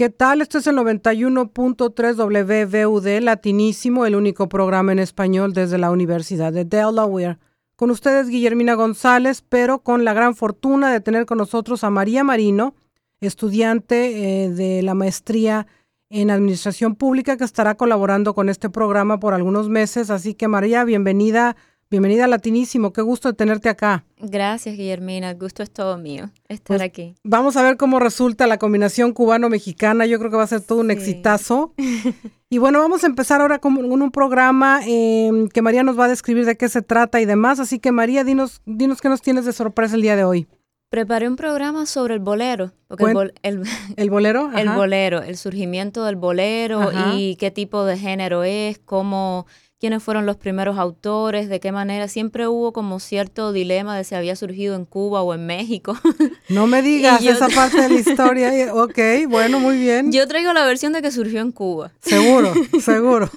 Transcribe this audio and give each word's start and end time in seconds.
¿Qué 0.00 0.08
tal? 0.08 0.40
Este 0.40 0.56
es 0.56 0.66
el 0.66 0.78
91.3 0.78 2.16
WVUD 2.16 3.22
Latinísimo, 3.22 4.06
el 4.06 4.16
único 4.16 4.48
programa 4.48 4.92
en 4.92 4.98
español 4.98 5.52
desde 5.52 5.76
la 5.76 5.90
Universidad 5.90 6.54
de 6.54 6.64
Delaware. 6.64 7.36
Con 7.76 7.90
ustedes 7.90 8.28
Guillermina 8.28 8.72
González, 8.72 9.44
pero 9.46 9.80
con 9.80 10.06
la 10.06 10.14
gran 10.14 10.34
fortuna 10.34 10.90
de 10.90 11.02
tener 11.02 11.26
con 11.26 11.36
nosotros 11.36 11.84
a 11.84 11.90
María 11.90 12.24
Marino, 12.24 12.74
estudiante 13.20 14.44
eh, 14.44 14.48
de 14.48 14.80
la 14.80 14.94
maestría 14.94 15.66
en 16.08 16.30
Administración 16.30 16.94
Pública 16.94 17.36
que 17.36 17.44
estará 17.44 17.74
colaborando 17.74 18.34
con 18.34 18.48
este 18.48 18.70
programa 18.70 19.20
por 19.20 19.34
algunos 19.34 19.68
meses. 19.68 20.08
Así 20.08 20.32
que 20.32 20.48
María, 20.48 20.82
bienvenida 20.84 21.56
Bienvenida 21.90 22.26
a 22.26 22.28
Latinísimo, 22.28 22.92
qué 22.92 23.02
gusto 23.02 23.26
de 23.26 23.34
tenerte 23.34 23.68
acá. 23.68 24.04
Gracias, 24.20 24.76
Guillermina, 24.76 25.30
el 25.30 25.36
gusto 25.36 25.64
es 25.64 25.72
todo 25.72 25.98
mío 25.98 26.30
estar 26.48 26.76
pues, 26.76 26.82
aquí. 26.82 27.16
Vamos 27.24 27.56
a 27.56 27.64
ver 27.64 27.76
cómo 27.76 27.98
resulta 27.98 28.46
la 28.46 28.58
combinación 28.58 29.12
cubano-mexicana, 29.12 30.06
yo 30.06 30.20
creo 30.20 30.30
que 30.30 30.36
va 30.36 30.44
a 30.44 30.46
ser 30.46 30.60
todo 30.60 30.78
un 30.78 30.92
exitazo. 30.92 31.74
y 32.48 32.58
bueno, 32.58 32.78
vamos 32.78 33.02
a 33.02 33.08
empezar 33.08 33.40
ahora 33.40 33.58
con, 33.58 33.76
un 33.76 34.10
programa 34.12 34.82
em, 34.86 35.48
que 35.48 35.62
María 35.62 35.82
nos 35.82 35.98
va 35.98 36.04
a 36.04 36.08
describir 36.08 36.44
de 36.44 36.56
qué 36.56 36.68
se 36.68 36.80
trata 36.80 37.20
y 37.20 37.24
demás, 37.24 37.58
así 37.58 37.80
que 37.80 37.90
María, 37.90 38.22
dinos, 38.22 38.62
dinos 38.66 39.00
qué 39.00 39.08
nos 39.08 39.20
tienes 39.20 39.44
de 39.44 39.52
sorpresa 39.52 39.96
el 39.96 40.02
día 40.02 40.14
de 40.14 40.22
hoy. 40.22 40.46
Preparé 40.90 41.26
un 41.26 41.34
programa 41.34 41.86
sobre 41.86 42.14
el 42.14 42.20
bolero. 42.20 42.70
Porque 42.86 43.32
el, 43.42 43.64
el, 43.96 44.10
bolero? 44.10 44.52
El 44.56 44.68
bolero, 44.70 45.22
el 45.22 45.36
surgimiento 45.36 46.04
del 46.04 46.14
bolero 46.14 46.92
y 47.16 47.34
qué 47.34 47.50
tipo 47.50 47.84
de 47.84 47.98
género 47.98 48.44
es, 48.44 48.78
cómo 48.78 49.46
quiénes 49.80 50.02
fueron 50.02 50.26
los 50.26 50.36
primeros 50.36 50.78
autores, 50.78 51.48
de 51.48 51.58
qué 51.58 51.72
manera. 51.72 52.06
Siempre 52.06 52.46
hubo 52.46 52.72
como 52.72 53.00
cierto 53.00 53.52
dilema 53.52 53.96
de 53.96 54.04
si 54.04 54.14
había 54.14 54.36
surgido 54.36 54.76
en 54.76 54.84
Cuba 54.84 55.22
o 55.22 55.34
en 55.34 55.46
México. 55.46 55.96
No 56.50 56.66
me 56.66 56.82
digas 56.82 57.24
esa 57.24 57.48
parte 57.48 57.80
de 57.80 57.88
la 57.88 57.94
historia. 57.94 58.50
Ok, 58.74 58.98
bueno, 59.28 59.60
muy 59.60 59.78
bien. 59.78 60.10
Yo 60.12 60.26
traigo 60.26 60.52
la 60.52 60.64
versión 60.64 60.92
de 60.92 61.00
que 61.00 61.10
surgió 61.10 61.40
en 61.40 61.52
Cuba. 61.52 61.92
Seguro, 62.00 62.52
seguro. 62.80 63.30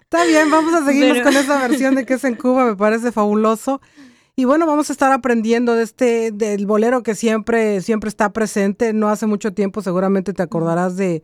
Está 0.00 0.24
bien, 0.24 0.50
vamos 0.50 0.72
a 0.74 0.84
seguirnos 0.84 1.20
con 1.22 1.36
esa 1.36 1.58
versión 1.66 1.96
de 1.96 2.06
que 2.06 2.14
es 2.14 2.24
en 2.24 2.36
Cuba, 2.36 2.64
me 2.64 2.76
parece 2.76 3.12
fabuloso. 3.12 3.80
Y 4.36 4.44
bueno, 4.44 4.66
vamos 4.66 4.90
a 4.90 4.92
estar 4.92 5.12
aprendiendo 5.12 5.74
de 5.74 5.82
este, 5.82 6.30
del 6.32 6.66
bolero 6.66 7.02
que 7.02 7.14
siempre, 7.14 7.80
siempre 7.82 8.08
está 8.08 8.32
presente. 8.32 8.92
No 8.92 9.08
hace 9.08 9.26
mucho 9.26 9.52
tiempo, 9.52 9.82
seguramente 9.82 10.32
te 10.32 10.42
acordarás 10.42 10.96
de 10.96 11.22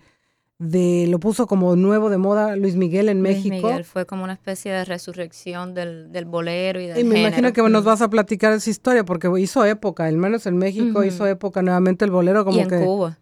de 0.60 1.06
lo 1.08 1.18
puso 1.18 1.46
como 1.46 1.74
nuevo 1.74 2.10
de 2.10 2.18
moda 2.18 2.54
Luis 2.54 2.76
Miguel 2.76 3.08
en 3.08 3.22
México. 3.22 3.48
Luis 3.48 3.62
Miguel 3.62 3.84
fue 3.84 4.04
como 4.04 4.24
una 4.24 4.34
especie 4.34 4.70
de 4.70 4.84
resurrección 4.84 5.72
del, 5.72 6.12
del 6.12 6.26
bolero 6.26 6.78
y 6.78 6.86
del 6.86 6.98
Y 6.98 7.04
me 7.04 7.22
imagino 7.22 7.54
que 7.54 7.62
nos 7.62 7.82
vas 7.82 8.02
a 8.02 8.10
platicar 8.10 8.52
esa 8.52 8.68
historia 8.68 9.02
porque 9.02 9.30
hizo 9.38 9.64
época, 9.64 10.04
al 10.04 10.18
menos 10.18 10.44
en 10.44 10.58
México 10.58 11.02
hizo 11.02 11.26
época 11.26 11.62
nuevamente 11.62 12.04
el 12.04 12.10
bolero 12.10 12.44
como 12.44 12.58
y 12.58 12.60
en 12.60 12.68
que 12.68 12.78
Cuba. 12.78 13.18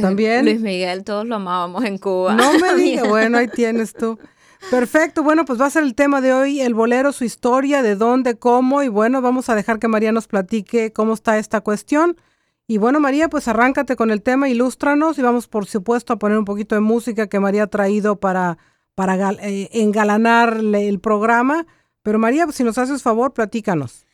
También. 0.00 0.44
Luis 0.46 0.60
Miguel 0.60 1.04
todos 1.04 1.24
lo 1.24 1.36
amábamos 1.36 1.84
en 1.84 1.96
Cuba. 1.96 2.34
No 2.34 2.58
me 2.58 2.74
digas, 2.74 3.06
bueno, 3.08 3.38
ahí 3.38 3.46
tienes 3.46 3.94
tú. 3.94 4.18
Perfecto, 4.68 5.22
bueno, 5.22 5.44
pues 5.44 5.60
va 5.60 5.66
a 5.66 5.70
ser 5.70 5.84
el 5.84 5.94
tema 5.94 6.20
de 6.20 6.34
hoy, 6.34 6.60
el 6.60 6.74
bolero, 6.74 7.12
su 7.12 7.22
historia, 7.22 7.82
de 7.82 7.94
dónde, 7.94 8.36
cómo, 8.36 8.82
y 8.82 8.88
bueno, 8.88 9.22
vamos 9.22 9.48
a 9.48 9.54
dejar 9.54 9.78
que 9.78 9.86
María 9.86 10.10
nos 10.10 10.26
platique 10.26 10.92
cómo 10.92 11.14
está 11.14 11.38
esta 11.38 11.60
cuestión. 11.60 12.16
Y 12.70 12.78
bueno, 12.78 13.00
María, 13.00 13.28
pues 13.28 13.48
arráncate 13.48 13.96
con 13.96 14.12
el 14.12 14.22
tema, 14.22 14.48
ilústranos 14.48 15.18
y 15.18 15.22
vamos, 15.22 15.48
por 15.48 15.66
supuesto, 15.66 16.12
a 16.12 16.20
poner 16.20 16.38
un 16.38 16.44
poquito 16.44 16.76
de 16.76 16.80
música 16.80 17.26
que 17.26 17.40
María 17.40 17.64
ha 17.64 17.66
traído 17.66 18.20
para, 18.20 18.58
para 18.94 19.32
eh, 19.42 19.68
engalanar 19.72 20.60
el 20.62 21.00
programa. 21.00 21.66
Pero 22.04 22.20
María, 22.20 22.44
pues, 22.44 22.54
si 22.54 22.62
nos 22.62 22.78
haces 22.78 23.02
favor, 23.02 23.32
platícanos. 23.32 24.06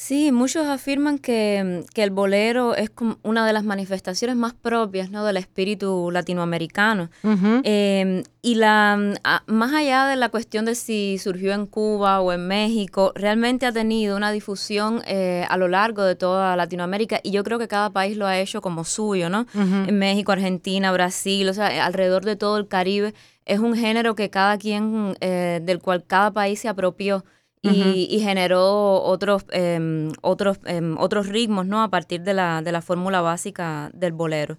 Sí, 0.00 0.32
muchos 0.32 0.66
afirman 0.66 1.18
que, 1.18 1.84
el 1.94 2.10
bolero 2.10 2.74
es 2.74 2.90
una 3.22 3.46
de 3.46 3.52
las 3.52 3.64
manifestaciones 3.64 4.34
más 4.34 4.54
propias 4.54 5.10
¿no? 5.10 5.26
del 5.26 5.36
espíritu 5.36 6.10
latinoamericano. 6.10 7.10
Em, 7.22 8.22
y 8.40 8.54
la, 8.54 8.98
más 9.46 9.74
allá 9.74 10.06
de 10.06 10.16
la 10.16 10.30
cuestión 10.30 10.64
de 10.64 10.74
si 10.74 11.18
surgió 11.18 11.52
en 11.52 11.66
Cuba 11.66 12.22
o 12.22 12.32
en 12.32 12.48
México, 12.48 13.12
realmente 13.14 13.66
ha 13.66 13.72
tenido 13.72 14.16
una 14.16 14.32
difusión 14.32 15.02
eh, 15.06 15.44
a 15.50 15.58
lo 15.58 15.68
largo 15.68 16.02
de 16.02 16.14
toda 16.14 16.56
Latinoamérica 16.56 17.20
y 17.22 17.30
yo 17.32 17.44
creo 17.44 17.58
que 17.58 17.68
cada 17.68 17.90
país 17.90 18.16
lo 18.16 18.26
ha 18.26 18.38
hecho 18.38 18.62
como 18.62 18.84
suyo, 18.84 19.28
¿no? 19.28 19.46
En 19.54 19.98
México, 19.98 20.32
Argentina, 20.32 20.92
Brasil, 20.92 21.46
o 21.46 21.52
sea, 21.52 21.84
alrededor 21.84 22.24
de 22.24 22.36
todo 22.36 22.56
el 22.56 22.68
Caribe, 22.68 23.12
es 23.44 23.58
un 23.58 23.76
género 23.76 24.14
que 24.14 24.30
cada 24.30 24.56
quien, 24.56 25.14
eh, 25.20 25.60
del 25.62 25.78
cual 25.78 26.04
cada 26.06 26.30
país 26.30 26.58
se 26.58 26.68
apropió 26.68 27.22
y, 27.62 28.20
generó 28.20 29.02
otros, 29.02 29.44
em, 29.50 30.12
otros, 30.22 30.58
em, 30.64 30.96
otros 30.98 31.26
ritmos, 31.26 31.66
¿no? 31.66 31.82
A 31.82 31.88
partir 31.88 32.22
de 32.22 32.34
la, 32.34 32.62
de 32.62 32.72
la 32.72 32.80
fórmula 32.80 33.20
básica 33.20 33.90
del 33.92 34.12
bolero. 34.12 34.58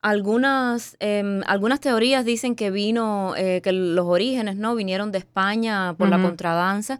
Algunas, 0.00 0.96
em, 0.98 1.42
algunas 1.46 1.80
teorías 1.80 2.24
dicen 2.24 2.56
que 2.56 2.70
vino, 2.70 3.34
eh, 3.36 3.60
que 3.62 3.72
los 3.72 4.06
orígenes, 4.06 4.56
¿no? 4.56 4.74
Vinieron 4.74 5.12
de 5.12 5.18
España 5.18 5.94
por 5.96 6.08
la 6.08 6.20
contradanza, 6.20 6.98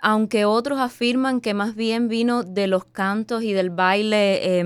aunque 0.00 0.44
otros 0.44 0.78
afirman 0.78 1.40
que 1.40 1.54
más 1.54 1.74
bien 1.74 2.08
vino 2.08 2.44
de 2.44 2.68
los 2.68 2.84
cantos 2.84 3.42
y 3.42 3.52
del 3.52 3.70
baile, 3.70 4.62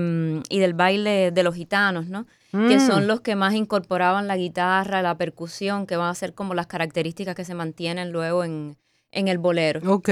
y 0.47 0.59
del 0.59 0.73
baile 0.73 1.31
de 1.31 1.43
los 1.43 1.55
gitanos, 1.55 2.07
¿no? 2.07 2.25
que 2.51 2.79
son 2.79 3.05
mm. 3.05 3.07
los 3.07 3.21
que 3.21 3.35
más 3.35 3.55
incorporaban 3.55 4.27
la 4.27 4.37
guitarra, 4.37 5.01
la 5.01 5.17
percusión, 5.17 5.87
que 5.87 5.97
van 5.97 6.09
a 6.09 6.13
ser 6.13 6.35
como 6.35 6.53
las 6.53 6.67
características 6.67 7.33
que 7.33 7.45
se 7.45 7.55
mantienen 7.55 8.11
luego 8.11 8.43
en, 8.43 8.77
en 9.13 9.27
el 9.27 9.37
bolero. 9.37 9.79
Ok. 9.91 10.09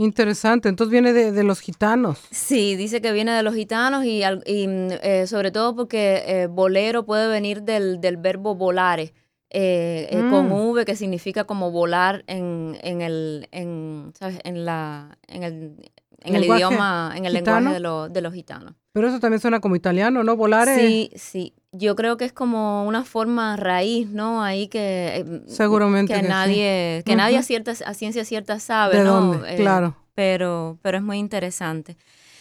Interesante, 0.00 0.68
entonces 0.68 0.92
viene 0.92 1.12
de, 1.12 1.42
los 1.42 1.58
gitanos. 1.58 2.20
Sí, 2.30 2.76
dice 2.76 3.00
que 3.00 3.10
viene 3.10 3.32
de 3.32 3.42
los 3.42 3.52
gitanos 3.54 4.04
y, 4.04 4.22
eh, 4.22 5.24
sobre 5.26 5.50
todo 5.50 5.74
porque 5.74 6.22
eh, 6.24 6.46
bolero 6.46 7.04
puede 7.04 7.26
venir 7.26 7.62
del, 7.62 7.98
verbo 8.16 8.54
volare, 8.54 9.12
eh, 9.50 10.24
con 10.30 10.50
mm. 10.50 10.52
V 10.52 10.84
que 10.84 10.94
significa 10.94 11.44
como 11.44 11.72
volar 11.72 12.22
en, 12.28 12.78
en 12.82 13.00
el, 13.00 13.48
en, 13.50 14.12
¿sabes? 14.16 14.38
En 14.44 14.64
la, 14.64 15.18
en 15.26 15.42
el, 15.42 15.90
en 16.22 16.36
el 16.36 16.44
idioma, 16.44 17.12
en 17.16 17.26
el 17.26 17.32
lenguaje 17.32 17.80
de, 17.80 18.08
de 18.10 18.20
los 18.20 18.32
gitanos. 18.32 18.74
Pero 18.92 19.08
eso 19.08 19.18
también 19.18 19.40
suena 19.40 19.58
como 19.58 19.74
italiano, 19.74 20.22
¿no? 20.22 20.36
Volare. 20.36 20.76
Sí, 20.76 21.10
sí 21.16 21.54
yo 21.72 21.96
creo 21.96 22.16
que 22.16 22.24
es 22.24 22.32
como 22.32 22.86
una 22.86 23.04
forma 23.04 23.56
raíz, 23.56 24.08
¿no? 24.08 24.42
Ahí 24.42 24.68
que 24.68 25.16
eh, 25.16 25.42
seguramente 25.46 26.14
que, 26.14 26.22
nadie 26.22 27.02
que 27.04 27.14
nadie 27.14 27.38
a, 27.38 27.42
cierta, 27.42 27.72
a 27.84 27.94
ciencia 27.94 28.24
cierta 28.24 28.58
sabe, 28.58 29.02
¿no? 29.02 29.44
Eh, 29.44 29.56
claro. 29.56 29.96
Pero 30.14 30.78
pero 30.82 30.98
es 30.98 31.04
muy 31.04 31.18
interesante. 31.18 31.96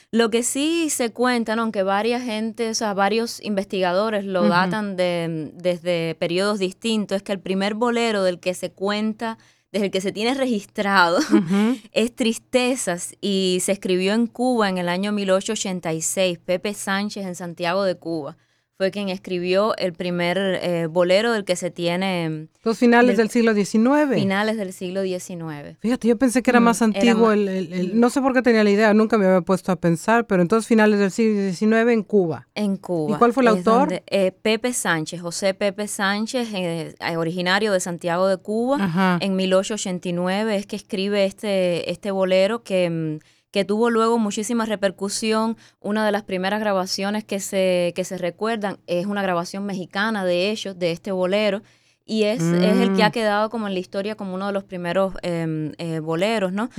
Lo 0.09 0.29
que 0.29 0.41
sí 0.41 0.89
se 0.89 1.11
cuenta, 1.11 1.57
¿no? 1.57 1.63
aunque 1.63 1.83
varias 1.83 2.23
gente, 2.23 2.69
o 2.69 2.73
sea, 2.73 2.93
varios 2.93 3.43
investigadores 3.43 4.23
lo 4.23 4.47
datan 4.47 4.95
de, 4.95 5.51
desde 5.55 6.15
periodos 6.15 6.59
distintos, 6.59 7.17
es 7.17 7.23
que 7.23 7.33
el 7.33 7.41
primer 7.41 7.73
bolero 7.73 8.23
del 8.23 8.39
que 8.39 8.53
se 8.53 8.71
cuenta, 8.71 9.37
desde 9.73 9.87
el 9.87 9.91
que 9.91 9.99
se 9.99 10.13
tiene 10.13 10.33
registrado, 10.33 11.19
es 11.91 12.15
Tristezas 12.15 13.15
y 13.19 13.57
se 13.61 13.73
escribió 13.73 14.13
en 14.13 14.27
Cuba 14.27 14.69
en 14.69 14.77
el 14.77 14.87
año 14.87 15.11
1886, 15.11 16.39
Pepe 16.39 16.73
Sánchez 16.73 17.25
en 17.25 17.35
Santiago 17.35 17.83
de 17.83 17.95
Cuba 17.95 18.37
fue 18.77 18.91
quien 18.91 19.09
escribió 19.09 19.75
el 19.77 19.93
primer 19.93 20.37
eh, 20.37 20.85
bolero 20.85 21.31
del 21.33 21.45
que 21.45 21.55
se 21.55 21.71
tiene. 21.71 22.47
Los 22.63 22.77
finales 22.77 23.17
del, 23.17 23.31
siglo 23.31 23.55
XIX. 23.55 24.13
Finales 24.13 24.57
del 24.57 24.71
siglo 24.71 25.01
XIX. 25.01 25.77
Fíjate, 25.79 26.07
yo 26.07 26.17
pensé 26.17 26.43
que 26.43 26.51
era 26.51 26.59
más 26.59 26.83
antiguo. 26.83 27.31
el, 27.31 27.99
no 27.99 28.11
sé 28.11 28.21
por 28.21 28.33
qué 28.33 28.43
tenía 28.43 28.63
la 28.63 28.69
idea, 28.69 28.93
nunca 28.93 29.17
me 29.17 29.25
había 29.25 29.41
puesto 29.41 29.71
a 29.71 29.77
pensar, 29.77 30.27
pero 30.27 30.43
entonces 30.43 30.67
finales 30.67 30.99
del 30.99 31.09
siglo 31.09 31.51
XIX 31.51 31.91
en 31.91 32.03
Cuba. 32.03 32.47
En 32.53 32.77
Cuba. 32.77 33.15
¿Y 33.15 33.17
cuál 33.17 33.33
fue 33.33 33.41
el 33.41 33.47
autor? 33.47 34.03
Eh, 34.05 34.31
Pepe 34.31 34.73
Sánchez, 34.73 35.21
José 35.21 35.55
Pepe 35.55 35.87
Sánchez, 35.87 36.49
eh, 36.53 36.93
originario 37.17 37.71
de 37.71 37.79
Santiago 37.79 38.27
de 38.27 38.37
Cuba. 38.37 39.17
En 39.21 39.35
1889 39.35 40.55
es 40.55 40.67
que 40.67 40.75
escribe 40.75 41.25
este, 41.25 41.89
este 41.89 42.11
bolero 42.11 42.61
que 42.61 42.89
mm, 42.89 43.19
que 43.57 43.65
tuvo 43.65 43.89
luego 43.89 44.19
muchísima 44.19 44.67
repercusión. 44.67 45.57
Una 45.79 46.05
de 46.05 46.11
las 46.11 46.21
primeras 46.21 46.59
grabaciones 46.59 47.23
que 47.23 47.39
se, 47.39 47.91
que 47.95 48.03
se 48.03 48.19
recuerdan 48.19 48.77
es 48.85 49.07
una 49.07 49.23
grabación 49.23 49.65
mexicana 49.65 50.23
de 50.25 50.51
ellos, 50.51 50.77
de 50.77 50.91
este 50.91 51.11
bolero, 51.11 51.63
y 52.05 52.25
es, 52.25 52.39
es 52.39 52.77
el 52.77 52.95
que 52.95 53.01
ha 53.01 53.09
mm. 53.09 53.13
quedado 53.13 53.49
como 53.49 53.67
en 53.67 53.73
la 53.73 53.79
historia 53.79 54.13
como 54.13 54.35
uno 54.35 54.45
de 54.45 54.53
los 54.53 54.63
primeros 54.63 55.15
em, 55.23 55.71
eh, 55.79 55.99
boleros, 56.01 56.53
¿no? 56.53 56.69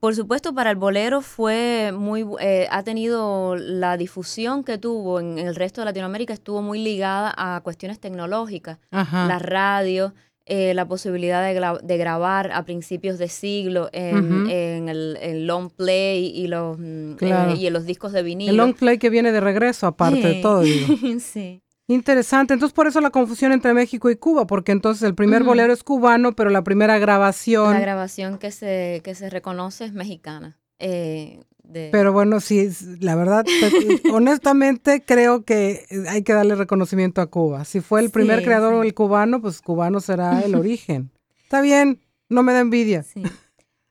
Por 0.00 0.16
supuesto, 0.16 0.52
para 0.52 0.70
el 0.70 0.76
bolero 0.76 1.20
fue 1.20 1.92
muy, 1.96 2.26
eh, 2.40 2.66
ha 2.68 2.82
tenido 2.82 3.54
la 3.54 3.96
difusión 3.96 4.64
que 4.64 4.76
tuvo 4.76 5.20
en, 5.20 5.38
el 5.38 5.54
resto 5.54 5.82
de 5.82 5.84
Latinoamérica, 5.84 6.34
estuvo 6.34 6.62
muy 6.62 6.80
ligada 6.82 7.32
a 7.36 7.60
cuestiones 7.60 8.00
tecnológicas, 8.00 8.80
la 8.90 9.38
radio, 9.38 10.14
eh, 10.46 10.74
la 10.74 10.86
posibilidad 10.86 11.42
de, 11.42 11.96
grabar 11.96 12.52
a 12.52 12.64
principios 12.64 13.18
de 13.18 13.28
siglo 13.28 13.88
en, 13.92 14.88
el 14.88 15.46
long 15.46 15.70
play 15.70 16.26
y 16.26 16.48
los, 16.48 16.78
mm, 16.78 17.16
eh, 17.20 17.54
y 17.56 17.66
en 17.66 17.72
los 17.72 17.86
discos 17.86 18.12
de 18.12 18.22
vinilo. 18.22 18.50
El 18.50 18.56
long 18.58 18.74
play 18.74 18.98
que 18.98 19.08
viene 19.08 19.32
de 19.32 19.40
regreso, 19.40 19.86
aparte 19.86 20.20
de 20.20 20.34
todo. 20.42 20.62
sí. 21.20 21.62
Interesante. 21.86 22.54
Entonces, 22.54 22.74
por 22.74 22.86
eso 22.86 23.00
la 23.00 23.10
confusión 23.10 23.52
entre 23.52 23.74
México 23.74 24.10
y 24.10 24.16
Cuba, 24.16 24.46
porque 24.46 24.72
entonces 24.72 25.02
el 25.02 25.14
primer 25.14 25.44
bolero 25.44 25.72
es 25.72 25.82
cubano, 25.82 26.34
pero 26.34 26.50
la 26.50 26.64
primera 26.64 26.98
grabación. 26.98 27.74
La 27.74 27.80
grabación 27.80 28.38
que 28.38 28.50
se, 28.50 29.00
que 29.04 29.14
se 29.14 29.28
reconoce 29.30 29.84
es 29.84 29.92
mexicana. 29.92 30.58
Eh, 30.78 31.40
Pero 31.90 32.12
bueno, 32.12 32.40
sí, 32.40 32.68
la 33.00 33.14
verdad, 33.14 33.44
honestamente 34.12 35.02
creo 35.04 35.44
que 35.44 35.84
hay 36.08 36.22
que 36.22 36.32
darle 36.32 36.54
reconocimiento 36.54 37.20
a 37.20 37.26
Cuba. 37.26 37.64
Si 37.64 37.80
fue 37.80 38.00
el 38.00 38.10
primer 38.10 38.44
creador 38.44 38.84
el 38.84 38.94
cubano, 38.94 39.40
pues 39.40 39.60
cubano 39.60 40.00
será 40.00 40.40
el 40.42 40.54
origen. 40.54 41.10
Está 41.42 41.60
bien, 41.60 42.00
no 42.28 42.42
me 42.42 42.52
da 42.52 42.60
envidia. 42.60 43.02
Sí. 43.02 43.22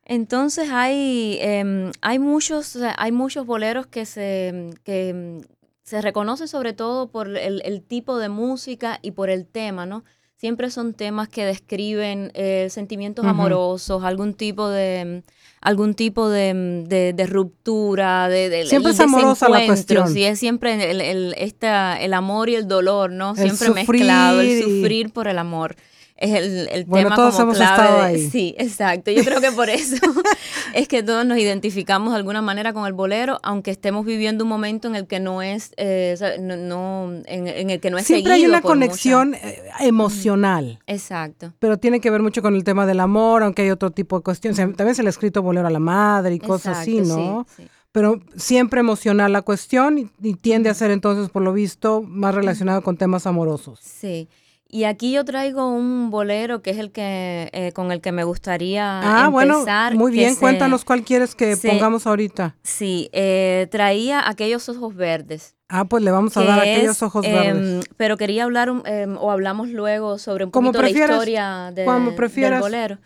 Entonces 0.06 0.70
hay, 0.72 1.38
em, 1.42 1.92
hay, 2.02 2.20
muchos, 2.20 2.78
hay 2.98 3.12
muchos 3.12 3.46
boleros 3.46 3.88
que 3.88 4.06
se, 4.06 4.72
que 4.84 5.10
em, 5.10 5.42
se 5.84 6.02
reconocen 6.02 6.48
sobre 6.48 6.74
todo 6.74 7.10
por 7.10 7.38
el, 7.38 7.82
tipo 7.84 8.18
de 8.18 8.30
música 8.30 9.00
y 9.02 9.12
por 9.12 9.30
el 9.30 9.46
tema, 9.46 9.86
¿no? 9.86 10.04
Siempre 10.44 10.70
son 10.72 10.94
temas 10.94 11.30
que 11.30 11.46
describen 11.46 12.30
eh, 12.34 12.68
sentimientos 12.70 13.24
amorosos, 13.24 14.04
algún 14.04 14.34
tipo 14.34 14.68
de 14.68 15.24
algún 15.62 15.94
tipo 15.94 16.28
de, 16.28 17.26
ruptura, 17.30 18.28
de, 18.28 18.66
siempre 18.66 18.92
es 18.92 19.00
amorosa 19.00 19.48
la 19.48 19.66
cuestión. 19.66 20.10
Sí, 20.10 20.26
es 20.26 20.40
siempre 20.40 20.92
el, 20.92 21.00
el, 21.00 21.34
el 21.38 22.14
amor 22.14 22.50
y 22.50 22.56
el 22.56 22.68
dolor, 22.68 23.10
¿no? 23.10 23.38
Siempre 23.38 23.70
mezclado, 23.70 24.42
el 24.42 24.62
sufrir 24.62 25.14
por 25.14 25.30
el 25.30 25.40
amor 25.40 25.78
es 26.24 26.34
el, 26.34 26.70
el 26.72 26.86
bueno, 26.86 27.10
tema 27.10 27.16
todos 27.18 27.36
como 27.36 27.52
hemos 27.52 27.60
Estado 27.60 28.02
ahí. 28.02 28.30
Sí, 28.30 28.56
exacto. 28.58 29.12
Yo 29.12 29.24
creo 29.24 29.42
que 29.42 29.52
por 29.52 29.70
eso 29.70 29.98
es 30.74 30.88
que 30.88 31.04
todos 31.04 31.26
nos 31.26 31.38
identificamos 31.38 32.14
de 32.14 32.18
alguna 32.18 32.42
manera 32.42 32.74
con 32.74 32.86
el 32.86 32.94
bolero, 32.94 33.40
aunque 33.44 33.72
estemos 33.72 34.06
viviendo 34.06 34.46
un 34.46 34.50
momento 34.50 34.88
en 34.88 34.96
el 34.96 35.08
que 35.08 35.20
no 35.20 35.42
es, 35.42 35.74
eh, 35.78 36.16
no, 36.40 37.12
en, 37.26 37.70
el 37.70 37.80
que 37.80 37.92
no 37.92 37.98
es 37.98 38.08
Siempre 38.08 38.34
hay 38.34 38.46
una 38.46 38.62
conexión 38.62 39.36
eh, 39.36 39.62
emocional. 39.82 40.80
Exacto. 40.88 41.54
Pero 41.60 41.78
tiene 41.78 42.00
que 42.00 42.10
ver 42.10 42.22
mucho 42.22 42.42
con 42.42 42.56
el 42.56 42.64
tema 42.64 42.86
del 42.86 43.00
amor, 43.00 43.44
aunque 43.44 43.64
hay 43.64 43.70
otro 43.70 43.92
tipo 43.92 44.18
de 44.18 44.24
cuestiones. 44.24 44.58
También 44.58 44.96
se 44.96 45.04
le 45.04 45.10
ha 45.10 45.12
escrito 45.12 45.42
bolero 45.42 45.68
a 45.68 45.72
la 45.72 45.80
madre 45.80 46.36
y 46.36 46.40
cosas 46.40 46.78
así, 46.78 47.02
¿no? 47.02 47.46
Sí, 47.56 47.68
pero 47.94 48.20
siempre 48.36 48.80
emocional 48.80 49.32
la 49.32 49.44
cuestión 49.44 50.10
y, 50.20 50.34
tiende 50.34 50.70
a 50.70 50.74
ser 50.74 50.90
entonces, 50.90 51.30
por 51.30 51.44
lo 51.44 51.54
visto, 51.54 52.02
más 52.02 52.34
relacionado 52.34 52.82
con 52.82 52.98
temas 52.98 53.28
amorosos. 53.28 53.80
Sí. 53.82 54.28
Y 54.74 54.86
aquí 54.86 55.12
yo 55.12 55.24
traigo 55.24 55.70
un 55.70 56.10
bolero 56.10 56.64
que 56.64 56.72
es 56.72 56.80
el 56.80 56.92
que 56.92 57.48
eh, 57.54 57.74
con 57.74 57.92
el 57.92 58.02
que 58.02 58.12
me 58.12 58.24
gustaría 58.24 59.26
ah, 59.26 59.30
bueno, 59.30 59.64
muy 59.94 60.12
bien. 60.12 60.36
Cuéntanos 60.36 60.84
cuál 60.84 61.04
quieres 61.04 61.36
que 61.36 61.56
pongamos 61.58 62.08
ahorita. 62.08 62.56
Sí, 62.64 63.08
eh, 63.14 63.68
traía 63.70 64.28
aquellos 64.28 64.68
ojos 64.70 64.96
verdes. 64.96 65.56
Ah, 65.70 65.86
pues 65.86 66.02
le 66.02 66.10
vamos 66.10 66.36
a 66.38 66.44
dar 66.44 66.60
aquellos 66.60 67.04
ojos 67.04 67.24
em, 67.24 67.34
verdes. 67.34 67.86
pero 67.98 68.18
quería 68.18 68.46
hablar 68.46 68.74
em, 68.86 69.16
o 69.18 69.30
hablamos 69.30 69.70
luego 69.70 70.18
sobre 70.18 70.46
un 70.46 70.50
poquito 70.50 70.82
la 70.82 70.90
historia 70.90 71.72
de, 71.72 71.84
del 71.84 72.60
bolero. 72.60 72.98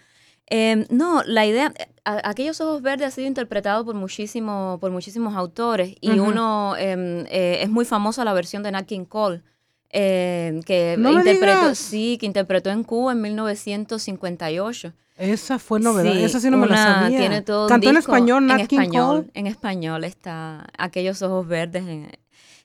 Em, 0.45 0.85
no, 0.89 1.21
la 1.25 1.45
idea, 1.45 1.73
aquellos 2.05 2.61
ojos 2.61 2.81
verdes 2.81 3.09
ha 3.09 3.11
sido 3.11 3.27
interpretado 3.27 3.83
por 3.83 3.93
muchísimo, 3.93 4.77
por 4.79 4.91
muchísimos 4.91 5.35
autores 5.35 5.97
y 5.99 6.17
uno 6.17 6.75
eh, 6.77 7.59
es 7.61 7.69
muy 7.69 7.83
famosa 7.83 8.23
la 8.23 8.31
versión 8.31 8.63
de 8.63 8.71
Nat 8.71 8.85
King 8.85 9.03
Cole 9.03 9.43
eh, 9.89 10.59
que 10.65 10.95
interpretó, 10.97 11.75
sí, 11.75 12.17
que 12.19 12.25
interpretó 12.25 12.69
en 12.69 12.83
Cuba 12.83 13.13
en 13.13 13.21
1958. 13.21 14.93
Esa 15.17 15.57
fue 15.57 15.79
novedad, 15.79 16.15
esa 16.15 16.39
sí 16.39 16.49
no 16.49 16.57
me 16.57 16.67
la 16.67 16.77
sabía. 16.77 17.17
Tiene 17.17 17.41
todo 17.41 17.67
Cantó 17.67 17.89
en 17.89 17.97
español, 17.97 18.45
Nat 18.45 18.59
en 18.59 18.67
King 18.67 18.79
español, 18.81 19.17
Cole. 19.21 19.31
En 19.33 19.47
español 19.47 20.03
está 20.03 20.67
Aquellos 20.77 21.21
Ojos 21.21 21.47
Verdes. 21.47 21.83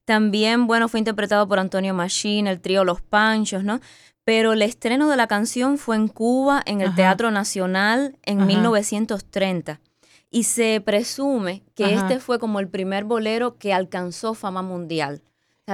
también, 0.04 0.66
bueno, 0.66 0.88
fue 0.88 0.98
interpretado 0.98 1.48
por 1.48 1.58
Antonio 1.58 1.94
Machín, 1.94 2.46
el 2.46 2.60
trío 2.60 2.84
Los 2.84 3.00
Panchos, 3.00 3.64
¿no? 3.64 3.80
Pero 4.24 4.52
el 4.52 4.62
estreno 4.62 5.08
de 5.08 5.16
la 5.16 5.26
canción 5.26 5.78
fue 5.78 5.96
en 5.96 6.08
Cuba, 6.08 6.62
en 6.66 6.80
el 6.80 6.94
Teatro 6.94 7.30
Nacional, 7.30 8.16
en 8.22 8.46
1930. 8.46 9.80
Y 10.30 10.44
se 10.44 10.80
presume 10.80 11.62
que 11.74 11.94
este 11.94 12.20
fue 12.20 12.38
como 12.38 12.60
el 12.60 12.68
primer 12.68 13.04
bolero 13.04 13.58
que 13.58 13.72
alcanzó 13.72 14.34
fama 14.34 14.62
mundial. 14.62 15.22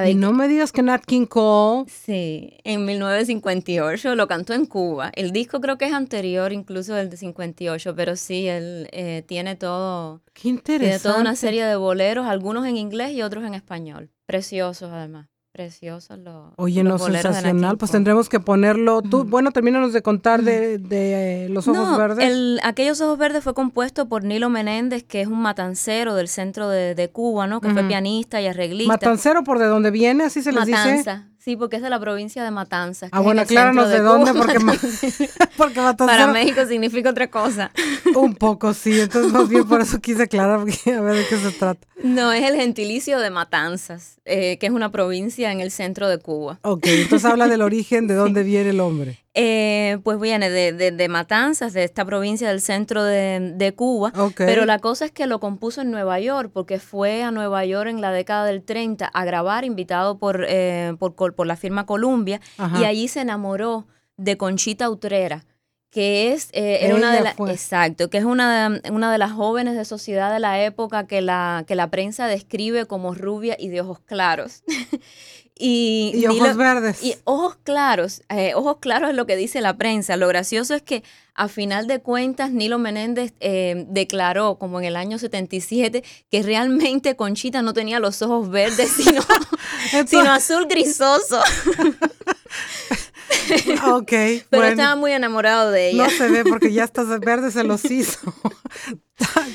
Y 0.07 0.15
no 0.15 0.33
me 0.33 0.49
digas 0.49 0.71
que 0.71 0.83
Nat 0.83 1.05
King 1.05 1.27
Cole. 1.27 1.89
Sí, 1.89 2.59
en 2.65 2.85
1958 2.85 4.15
lo 4.15 4.29
cantó 4.29 4.53
en 4.53 4.67
Cuba. 4.67 5.11
El 5.15 5.33
disco 5.33 5.61
creo 5.61 5.79
que 5.79 5.87
es 5.87 5.93
anterior 5.93 6.53
incluso 6.53 6.95
del 6.95 7.09
de 7.09 7.17
58, 7.17 7.95
pero 7.97 8.15
sí, 8.17 8.49
él 8.49 8.89
eh, 8.93 9.25
tiene 9.27 9.57
todo. 9.57 10.23
Qué 10.35 10.49
interesante. 10.51 10.87
Tiene 10.87 11.03
toda 11.03 11.21
una 11.21 11.37
serie 11.37 11.65
de 11.65 11.77
boleros, 11.77 12.27
algunos 12.27 12.67
en 12.67 12.77
inglés 12.77 13.13
y 13.13 13.23
otros 13.23 13.45
en 13.45 13.55
español. 13.55 14.11
Preciosos 14.27 14.91
además 14.93 15.29
preciosos 15.59 16.17
los. 16.21 16.53
Oye, 16.55 16.85
no, 16.85 17.01
sensacional. 17.01 17.79
Pues 17.79 17.91
tendremos 17.91 18.29
que 18.29 18.39
ponerlo. 18.39 19.03
Tú, 19.03 19.25
bueno, 19.25 19.51
termínanos 19.51 19.93
de 19.93 20.03
contar 20.03 20.43
de, 20.43 20.79
de 20.79 21.49
Los 21.51 21.67
Ojos 21.67 21.99
Verdes. 21.99 22.25
El, 22.31 22.61
Aquellos 22.63 23.01
Ojos 23.01 23.19
Verdes 23.19 23.43
fue 23.43 23.55
compuesto 23.55 24.09
por 24.09 24.23
Nilo 24.23 24.51
Menéndez, 24.51 25.03
que 25.03 25.21
es 25.21 25.27
un 25.27 25.43
matancero 25.43 26.15
del 26.15 26.29
centro 26.29 26.69
de, 26.69 26.95
de 26.95 27.11
Cuba, 27.11 27.49
¿no? 27.49 27.61
Que 27.61 27.71
fue 27.71 27.83
pianista 27.83 28.41
y 28.41 28.47
arreglista. 28.47 28.93
¿Matancero 28.93 29.43
por 29.43 29.59
de 29.59 29.67
dónde 29.67 29.91
viene? 29.91 30.23
Así 30.23 30.43
se 30.43 30.53
les 30.53 30.69
Matanza. 30.69 31.15
dice. 31.15 31.29
Sí, 31.49 31.57
porque 31.57 31.77
es 31.77 31.83
de 31.83 31.89
la 31.89 31.99
provincia 31.99 32.45
de 32.45 32.51
Matanzas. 32.51 33.09
Ah, 33.11 33.21
bueno, 33.21 33.41
acláranos 33.41 33.89
de, 33.89 34.01
dónde, 34.01 34.35
porque, 34.35 34.59
porque 35.57 35.81
Para 35.97 36.27
México 36.27 36.67
significa 36.67 37.09
otra 37.09 37.31
cosa. 37.31 37.73
Un 38.15 38.35
poco, 38.35 38.75
sí. 38.75 39.01
Entonces, 39.01 39.33
más 39.33 39.49
bien 39.49 39.67
por 39.67 39.81
eso 39.81 39.99
quise 39.99 40.25
aclarar, 40.25 40.61
porque 40.61 40.93
a 40.93 41.01
ver 41.01 41.17
de 41.17 41.27
qué 41.27 41.39
se 41.39 41.51
trata. 41.53 41.89
No, 42.03 42.33
es 42.33 42.45
el 42.45 42.55
gentilicio 42.57 43.19
de 43.19 43.31
Matanzas, 43.31 44.21
eh, 44.27 44.59
que 44.59 44.67
es 44.67 44.73
una 44.73 44.93
provincia 44.93 45.51
en 45.51 45.63
el 45.63 45.71
centro 45.71 46.07
de 46.11 46.19
Cuba. 46.19 46.59
Ok, 46.61 46.87
entonces 46.87 47.25
habla 47.25 47.49
del 47.49 47.63
origen, 47.63 48.09
de 48.09 48.15
dónde 48.15 48.43
viene 48.43 48.69
el 48.69 48.81
hombre. 48.81 49.19
Eh, 49.35 49.99
pues 50.03 50.19
viene 50.19 50.51
de, 50.51 50.73
de, 50.73 51.09
Matanzas, 51.09 51.73
de 51.73 51.85
esta 51.85 52.05
provincia 52.05 52.49
del 52.49 52.61
centro 52.61 53.05
de, 53.05 53.75
Cuba. 53.77 54.13
Pero 54.37 54.65
la 54.65 54.79
cosa 54.79 55.05
es 55.05 55.13
que 55.13 55.27
lo 55.27 55.39
compuso 55.39 55.83
en 55.83 55.91
Nueva 55.91 56.19
York, 56.19 56.51
porque 56.53 56.81
fue 56.81 57.23
a 57.23 57.31
Nueva 57.31 57.65
York 57.65 57.89
en 57.89 58.01
la 58.01 58.11
década 58.11 58.47
del 58.47 58.65
30 58.65 59.07
a 59.07 59.25
grabar, 59.25 59.65
invitado 59.65 60.19
por, 60.19 60.45
eh, 60.49 60.97
por, 60.99 61.15
por, 61.15 61.47
la 61.47 61.57
firma 61.57 61.87
Columbia, 61.87 62.41
y 62.81 62.85
allí 62.85 63.07
se 63.07 63.21
enamoró 63.21 63.87
de 64.17 64.37
Conchita 64.37 64.91
Utrera 64.91 65.45
que 65.91 66.33
es 66.33 66.51
eh, 66.53 66.93
una 66.95 67.13
de 67.13 67.23
las 67.23 67.41
exacto 67.41 68.11
que 68.11 68.19
es 68.19 68.25
una 68.25 68.69
de, 68.69 68.91
una 68.91 69.11
de 69.11 69.19
las 69.19 69.33
jóvenes 69.33 69.75
de 69.75 69.87
sociedad 69.87 70.33
de 70.33 70.39
la 70.39 70.63
época 70.63 71.07
que 71.07 71.23
la 71.23 71.65
que 71.67 71.75
la 71.75 71.91
prensa 71.91 72.27
describe 72.27 72.85
como 72.85 73.15
rubia 73.15 73.57
y 73.59 73.69
de 73.69 73.81
ojos 73.81 74.01
claros 74.01 74.63
Y, 75.59 76.25
ojos 76.27 76.57
verdes. 76.57 77.03
Y 77.03 77.17
ojos 77.25 77.57
claros. 77.65 78.23
Eh, 78.29 78.53
ojos 78.55 78.77
claros 78.81 79.11
es 79.11 79.17
lo 79.17 79.27
que 79.27 79.37
dice 79.37 79.61
la 79.61 79.77
prensa. 79.77 80.17
Lo 80.17 80.29
gracioso 80.29 80.75
es 80.75 80.83
que 80.83 81.03
a 81.35 81.49
final 81.49 81.87
de 81.87 82.01
cuentas 82.01 82.53
Nilo 82.53 82.79
Menéndez 82.79 83.33
eh, 83.41 83.85
declaró, 83.89 84.59
como 84.59 84.81
en 84.81 84.87
el 84.87 84.97
año 84.97 85.19
77, 85.19 86.03
que 86.31 86.43
realmente 86.43 87.17
Conchita 87.17 87.63
no 87.63 87.75
tenía 87.75 88.01
los 88.01 88.23
ojos 88.23 88.51
verdes, 88.51 88.91
sino, 88.97 89.23
sino 90.07 90.33
azul 90.33 90.67
grisoso. 90.67 91.41
ok. 93.87 94.09
Pero 94.51 94.65
estaba 94.65 94.97
muy 94.97 95.13
enamorado 95.13 95.71
de 95.71 95.91
ella. 95.91 96.05
No 96.05 96.11
se 96.11 96.29
ve 96.29 96.45
porque 96.45 96.73
ya 96.73 96.85
estás 96.85 97.09
verde, 97.21 97.51
se 97.51 97.65
los 97.65 97.85
hizo. 97.85 98.33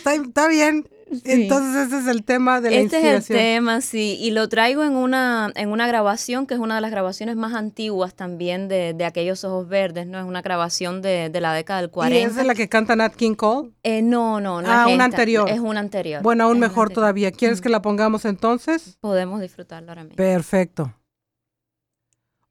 está 0.05 0.47
bien. 0.47 0.87
Entonces 1.23 1.87
ese 1.87 1.99
es 1.99 2.07
el 2.07 2.23
tema 2.23 2.61
de 2.61 2.71
la 2.71 2.77
este 2.77 2.97
es 2.97 3.29
el 3.29 3.35
tema, 3.35 3.81
sí, 3.81 4.17
y 4.19 4.31
lo 4.31 4.49
traigo 4.49 4.83
en 4.83 4.95
una, 4.95 5.51
en 5.55 5.69
una 5.69 5.87
grabación 5.87 6.45
que 6.45 6.53
es 6.53 6.59
una 6.59 6.75
de 6.75 6.81
las 6.81 6.91
grabaciones 6.91 7.35
más 7.35 7.53
antiguas 7.53 8.15
también 8.15 8.67
de, 8.67 8.93
de 8.93 9.05
aquellos 9.05 9.43
ojos 9.43 9.67
verdes, 9.67 10.07
¿no? 10.07 10.19
Es 10.19 10.25
una 10.25 10.41
grabación 10.41 11.01
de, 11.01 11.29
de, 11.29 11.41
la 11.41 11.53
década 11.53 11.81
del 11.81 11.89
40. 11.89 12.19
¿Y 12.19 12.23
es 12.23 12.35
de 12.35 12.43
la 12.43 12.55
que 12.55 12.69
canta 12.69 12.95
Nat 12.95 13.15
King 13.15 13.35
Cole? 13.35 13.71
Eh, 13.83 14.01
no, 14.01 14.39
no, 14.39 14.61
no. 14.61 14.67
Ah, 14.71 14.87
una 14.87 15.05
anterior. 15.05 15.49
Es 15.49 15.59
una 15.59 15.79
anterior. 15.79 16.21
Bueno, 16.21 16.45
aún 16.45 16.59
mejor 16.59 16.89
todavía. 16.91 17.31
¿Quieres 17.31 17.61
que 17.61 17.69
la 17.69 17.81
pongamos 17.81 18.25
entonces? 18.25 18.97
Podemos 19.01 19.41
disfrutarla 19.41 19.91
ahora 19.91 20.03
mismo. 20.03 20.15
Perfecto. 20.15 20.93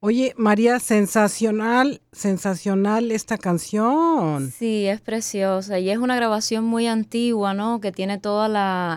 Oye, 0.05 0.33
María, 0.35 0.81
sensacional, 0.81 2.01
sensacional 2.11 3.09
esta 3.09 3.37
canción. 3.37 4.51
Sí, 4.51 4.85
es 4.85 4.99
preciosa 4.99 5.79
y 5.79 5.89
es 5.89 5.97
una 5.97 6.17
grabación 6.17 6.65
muy 6.65 6.87
antigua, 6.87 7.53
¿no? 7.53 7.79
Que 7.79 7.93
tiene 7.93 8.17
todo 8.17 8.45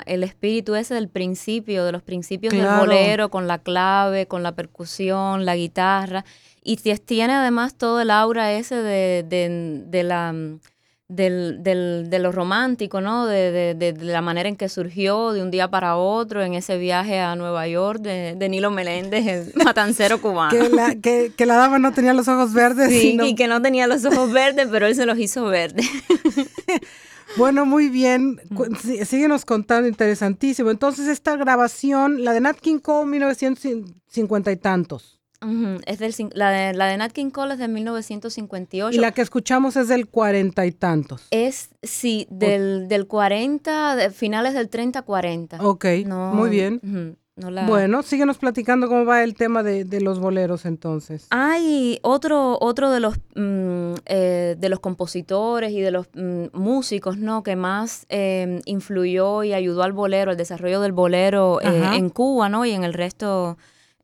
el 0.05 0.25
espíritu 0.25 0.75
ese 0.75 0.95
del 0.95 1.09
principio, 1.09 1.85
de 1.85 1.93
los 1.93 2.03
principios 2.03 2.53
del 2.53 2.67
bolero, 2.67 3.29
con 3.29 3.47
la 3.47 3.59
clave, 3.59 4.27
con 4.27 4.43
la 4.43 4.57
percusión, 4.57 5.45
la 5.45 5.55
guitarra. 5.55 6.25
Y 6.65 6.75
tiene 6.79 7.35
además 7.35 7.77
todo 7.79 8.01
el 8.01 8.11
aura 8.11 8.53
ese 8.55 8.75
de, 8.75 9.23
de 9.87 10.03
la 10.03 10.35
del, 11.09 11.63
del, 11.63 12.11
de 12.11 12.19
lo 12.19 12.33
romántico, 12.33 13.01
¿no? 13.01 13.27
De, 13.27 13.53
de, 13.53 13.75
de, 13.75 14.05
la 14.05 14.23
manera 14.23 14.49
en 14.49 14.57
que 14.57 14.69
surgió 14.69 15.33
de 15.33 15.43
un 15.43 15.51
día 15.51 15.69
para 15.71 15.97
otro 15.97 16.43
en 16.43 16.55
ese 16.55 16.79
viaje 16.79 17.21
a 17.21 17.37
Nueva 17.37 17.69
York 17.69 18.01
de, 18.01 18.49
Nilo 18.49 18.71
Meléndez, 18.71 19.27
el 19.27 19.53
matancero 19.65 20.21
cubano. 20.21 20.51
que, 20.51 20.69
la, 20.69 20.95
que, 20.97 21.33
que, 21.37 21.47
la 21.47 21.57
dama 21.57 21.79
no 21.79 21.93
tenía 21.93 22.13
los 22.13 22.27
ojos 22.27 22.53
verdes. 22.53 22.91
Sí, 22.91 23.17
y 23.23 23.35
que 23.35 23.47
no 23.47 23.63
tenía 23.63 23.87
los 23.87 24.05
ojos 24.05 24.33
verdes, 24.33 24.69
pero 24.71 24.87
él 24.87 24.95
se 24.95 25.07
los 25.07 25.19
hizo 25.19 25.45
verdes. 25.45 25.89
bueno, 27.37 27.67
muy 27.67 27.89
bien. 27.89 28.41
Síguenos 29.05 29.45
contando, 29.45 29.89
interesantísimo. 29.89 30.71
Entonces, 30.71 31.07
esta 31.07 31.37
grabación, 31.37 32.25
la 32.25 32.33
de 32.33 32.41
Nat 32.41 32.59
King 32.59 32.79
Cole, 32.79 33.11
1950 33.11 34.51
y 34.51 34.57
tantos. 34.57 35.16
Es 35.87 35.99
del, 35.99 36.15
la, 36.35 36.51
de, 36.51 36.75
la 36.75 36.87
de 36.87 36.97
Nat 36.97 37.13
King 37.13 37.31
Cole 37.31 37.55
es 37.55 37.59
de 37.59 37.69
1958. 37.69 38.97
Y 38.97 39.01
la 39.01 39.13
que 39.13 39.23
escuchamos 39.23 39.77
es 39.77 39.89
del 39.89 40.07
cuarenta 40.07 40.67
y 40.67 40.73
tantos. 40.73 41.27
Es, 41.31 41.71
sí, 41.83 42.27
del, 42.31 42.89
del 42.89 43.07
40, 43.07 43.97
de 43.97 44.11
finales 44.11 44.55
del 44.55 44.71
30-40. 44.71 45.59
Ok, 45.61 45.87
muy 46.35 46.51
bien. 46.51 47.17
Bueno, 47.39 48.03
síguenos 48.03 48.39
platicando 48.39 48.89
cómo 48.89 49.05
va 49.05 49.23
el 49.23 49.35
tema 49.35 49.63
de, 49.63 50.01
los 50.01 50.19
boleros 50.21 50.65
entonces. 50.65 51.27
Hay 51.29 51.99
otro, 52.01 52.57
otro 52.63 52.91
de 52.91 53.01
los 53.01 53.19
mm, 53.35 53.93
eh, 54.07 54.57
de 54.59 54.69
los 54.71 54.81
compositores 54.81 55.71
y 55.73 55.83
de 55.83 55.91
los 55.91 56.07
mm, 56.15 56.47
músicos, 56.55 57.19
¿no? 57.19 57.43
Que 57.43 57.55
más 57.55 58.07
em, 58.09 58.61
influyó 58.65 59.43
y 59.43 59.53
ayudó 59.53 59.83
al 59.83 59.93
bolero, 59.93 60.31
al 60.31 60.39
desarrollo 60.39 60.81
del 60.81 60.93
bolero 60.93 61.61
eh, 61.61 61.91
en 61.93 62.09
Cuba, 62.09 62.49
¿no? 62.49 62.65
Y 62.65 62.73
en 62.73 62.85
el 62.85 62.95
resto 62.95 63.59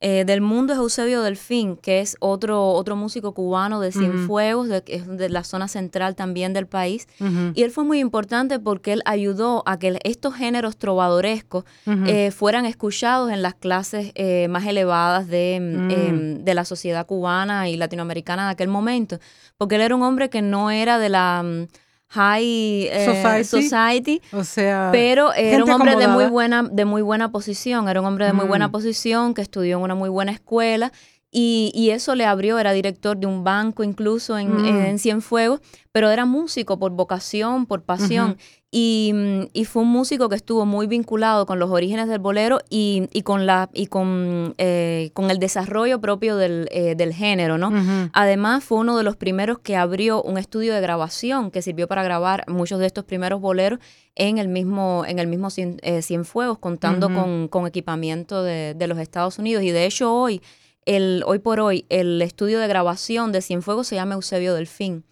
eh, 0.04 0.24
del 0.24 0.40
mundo 0.40 0.72
es 0.72 0.80
Eusebio 0.80 1.22
Delfín, 1.22 1.76
que 1.76 2.00
es 2.00 2.16
otro, 2.18 2.70
otro 2.70 2.96
músico 2.96 3.34
cubano 3.34 3.78
de 3.78 3.92
Cienfuegos, 3.92 4.68
de, 4.68 4.80
de 4.80 5.28
la 5.28 5.44
zona 5.44 5.68
central 5.68 6.16
también 6.16 6.52
del 6.52 6.66
país. 6.66 7.06
Y 7.54 7.62
él 7.62 7.70
fue 7.70 7.84
muy 7.84 8.00
importante 8.00 8.58
porque 8.58 8.92
él 8.94 9.02
ayudó 9.04 9.62
a 9.64 9.78
que 9.78 10.00
estos 10.02 10.34
géneros 10.34 10.76
trovadorescos 10.76 11.64
eh, 11.86 12.32
fueran 12.32 12.66
escuchados 12.66 13.30
en 13.30 13.42
las 13.42 13.54
clases 13.54 14.10
eh, 14.16 14.48
más 14.48 14.66
elevadas 14.66 15.28
de, 15.28 15.60
mm, 15.60 15.90
em, 15.92 16.44
de 16.44 16.54
la 16.54 16.64
sociedad 16.64 17.06
cubana 17.06 17.68
y 17.68 17.76
latinoamericana 17.76 18.46
de 18.46 18.52
aquel 18.52 18.68
momento. 18.68 19.20
Porque 19.56 19.76
él 19.76 19.82
era 19.82 19.94
un 19.94 20.02
hombre 20.02 20.30
que 20.30 20.42
no 20.42 20.72
era 20.72 20.98
de 20.98 21.10
la 21.10 21.44
mm, 21.44 21.68
high 22.12 22.88
eh, 22.90 23.44
society, 23.44 24.20
o 24.32 24.44
sea, 24.44 24.90
pero 24.92 25.32
era 25.32 25.64
un 25.64 25.70
hombre 25.70 25.96
de 25.96 26.08
muy 26.08 26.26
buena 26.26 26.62
de 26.62 26.84
muy 26.84 27.00
buena 27.00 27.32
posición, 27.32 27.88
era 27.88 28.00
un 28.00 28.06
hombre 28.06 28.26
de 28.26 28.34
muy 28.34 28.44
buena 28.44 28.68
mm. 28.68 28.72
posición 28.72 29.34
que 29.34 29.40
estudió 29.40 29.78
en 29.78 29.82
una 29.82 29.94
muy 29.94 30.10
buena 30.10 30.32
escuela 30.32 30.92
y, 31.34 31.72
y, 31.74 31.90
eso 31.90 32.14
le 32.14 32.26
abrió, 32.26 32.58
era 32.58 32.72
director 32.72 33.16
de 33.16 33.26
un 33.26 33.42
banco 33.42 33.82
incluso 33.82 34.36
en, 34.36 34.54
mm. 34.54 34.66
en 34.66 34.98
Cienfuegos, 34.98 35.60
pero 35.90 36.10
era 36.10 36.26
músico 36.26 36.78
por 36.78 36.92
vocación, 36.92 37.64
por 37.64 37.84
pasión. 37.84 38.36
y, 38.70 39.12
mm, 39.14 39.42
y, 39.54 39.64
fue 39.64 39.80
un 39.80 39.88
músico 39.88 40.28
que 40.28 40.36
estuvo 40.36 40.66
muy 40.66 40.86
vinculado 40.86 41.46
con 41.46 41.58
los 41.58 41.70
orígenes 41.70 42.08
del 42.08 42.18
bolero 42.18 42.58
y, 42.68 43.08
y 43.14 43.22
con, 43.22 43.46
la, 43.46 43.70
y 43.72 43.86
con, 43.86 44.54
eh, 44.58 45.10
con 45.14 45.30
el 45.30 45.38
desarrollo 45.38 46.02
propio 46.02 46.36
del, 46.36 46.68
eh, 46.70 46.96
del 46.96 47.14
género, 47.14 47.56
¿no? 47.56 47.72
Además, 48.12 48.62
fue 48.62 48.76
uno 48.76 48.98
de 48.98 49.02
los 49.02 49.16
primeros 49.16 49.58
que 49.58 49.74
abrió 49.74 50.22
un 50.22 50.36
estudio 50.36 50.74
de 50.74 50.82
grabación 50.82 51.50
que 51.50 51.62
sirvió 51.62 51.88
para 51.88 52.02
grabar 52.02 52.44
muchos 52.46 52.78
de 52.78 52.84
estos 52.84 53.04
primeros 53.04 53.40
boleros 53.40 53.78
en 54.16 54.36
el 54.36 54.48
mismo, 54.48 55.04
en 55.08 55.18
el 55.18 55.28
mismo 55.28 55.48
eh, 55.56 56.02
Cienfuegos, 56.02 56.58
contando 56.58 57.08
con, 57.08 57.48
con, 57.48 57.66
equipamiento 57.66 58.42
de, 58.42 58.74
de 58.74 58.86
los 58.86 58.98
Estados 58.98 59.38
Unidos. 59.38 59.64
Y 59.64 59.70
de 59.70 59.86
hecho, 59.86 60.14
hoy 60.14 60.42
el, 60.84 61.22
hoy 61.26 61.38
por 61.38 61.60
hoy 61.60 61.86
el 61.88 62.20
estudio 62.22 62.58
de 62.58 62.68
grabación 62.68 63.32
de 63.32 63.42
Cienfuegos 63.42 63.86
se 63.86 63.96
llama 63.96 64.14
Eusebio 64.14 64.54
Delfín. 64.54 65.04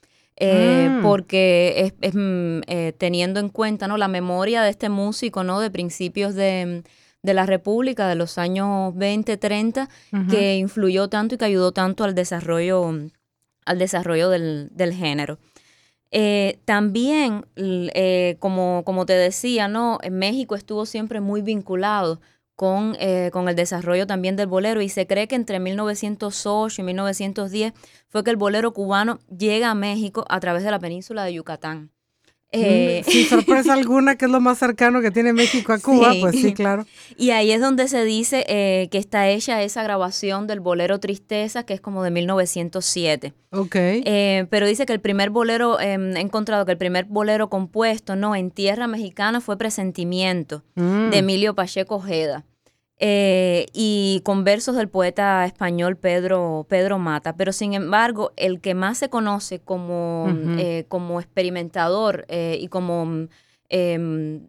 Eh, 0.43 0.89
mm. 0.89 1.03
porque 1.03 1.93
es, 2.00 2.15
mm, 2.15 2.61
eh, 2.67 2.95
teniendo 2.97 3.41
en 3.41 3.50
cuenta 3.50 3.87
¿no? 3.89 3.99
la 3.99 4.09
memoria 4.09 4.62
de 4.62 4.71
este 4.71 4.89
músico 4.89 5.45
¿no? 5.45 5.61
de 5.61 5.71
principios 5.71 6.35
de, 6.35 6.83
la 7.23 7.45
República, 7.45 8.09
de 8.09 8.15
los 8.15 8.39
años 8.39 8.97
20, 8.97 9.37
30, 9.37 9.91
que 10.31 10.57
influyó 10.57 11.09
tanto 11.09 11.35
y 11.35 11.39
que 11.39 11.45
ayudó 11.45 11.73
tanto 11.73 12.05
al 12.05 12.15
desarrollo, 12.15 12.91
al 13.67 13.79
desarrollo 13.79 14.31
del, 14.31 14.95
género. 14.95 15.39
Eh, 16.11 16.59
también, 16.65 17.45
como, 18.39 18.83
como 18.87 19.05
te 19.05 19.12
decía, 19.12 19.69
¿no? 19.69 19.99
México 20.11 20.57
estuvo 20.57 20.87
siempre 20.87 21.21
muy 21.21 21.43
vinculado 21.43 22.19
con, 22.61 22.95
eh, 23.00 23.31
con 23.33 23.49
el 23.49 23.57
desarrollo 23.57 24.07
también 24.07 24.37
del 24.37 24.47
bolero 24.47 24.83
y 24.83 24.90
se 24.90 25.07
cree 25.07 25.26
que 25.26 25.35
entre 25.35 25.59
1908 25.61 26.83
y 26.83 26.85
1910 26.85 27.73
fue 28.11 28.23
que 28.23 28.29
el 28.29 28.37
bolero 28.37 28.75
cubano 28.75 29.19
llega 29.35 29.71
a 29.71 29.75
México 29.75 30.26
a 30.29 30.40
través 30.40 30.62
de 30.62 30.71
la 30.71 30.79
península 30.79 31.25
de 31.25 31.33
Yucatán. 31.33 31.90
Eh, 32.52 33.02
sin 33.09 33.25
sorpresa 33.25 33.73
alguna, 33.79 34.17
que 34.17 34.26
es 34.26 34.31
lo 34.31 34.43
más 34.43 34.59
cercano 34.59 35.00
que 35.00 35.11
tiene 35.11 35.33
México 35.33 35.73
a 35.73 35.79
Cuba, 35.79 36.12
pues 36.21 36.38
sí, 36.38 36.52
claro. 36.52 36.85
Y 37.17 37.31
ahí 37.31 37.50
es 37.50 37.62
donde 37.62 37.88
se 37.88 38.05
dice 38.05 38.45
eh, 38.47 38.88
que 38.90 38.99
está 38.99 39.26
hecha 39.31 39.62
esa 39.62 39.83
grabación 39.83 40.47
del 40.47 40.61
bolero 40.61 41.00
Tristeza, 41.00 41.64
que 41.64 41.73
es 41.73 41.81
como 41.81 42.02
de 42.02 42.11
1907. 42.11 43.33
Ok. 43.52 43.76
pero 44.50 44.67
dice 44.67 44.85
que 44.85 44.93
el 44.93 45.00
primer 45.00 45.31
bolero, 45.31 45.81
em, 45.81 46.14
he 46.14 46.21
encontrado 46.21 46.67
que 46.67 46.73
el 46.73 46.79
primer 46.79 47.07
bolero 47.07 47.49
compuesto, 47.49 48.17
no, 48.17 48.37
en 48.37 48.50
tierra 48.50 48.87
mexicana 48.87 49.40
fue 49.40 49.57
Presentimiento, 49.57 50.62
de 50.75 50.83
mm. 50.83 51.14
Emilio 51.14 51.55
Pacheco 51.55 51.95
Ojeda. 51.95 52.45
Eh, 53.02 53.64
y 53.73 54.21
con 54.25 54.45
versos 54.45 54.76
del 54.76 54.90
poeta 54.90 55.47
español 55.47 55.97
Pedro, 55.97 56.66
Pedro 56.69 56.99
Mata. 56.99 57.35
Pero 57.35 57.50
sin 57.50 57.73
embargo, 57.73 58.33
el 58.37 58.61
que 58.61 58.75
más 58.75 58.99
se 58.99 59.09
conoce 59.09 59.59
como, 59.59 60.26
eh, 60.59 60.85
como 60.88 61.19
experimentador 61.19 62.26
eh, 62.28 62.59
y 62.61 62.69
como 62.69 63.26
em, 63.71 64.47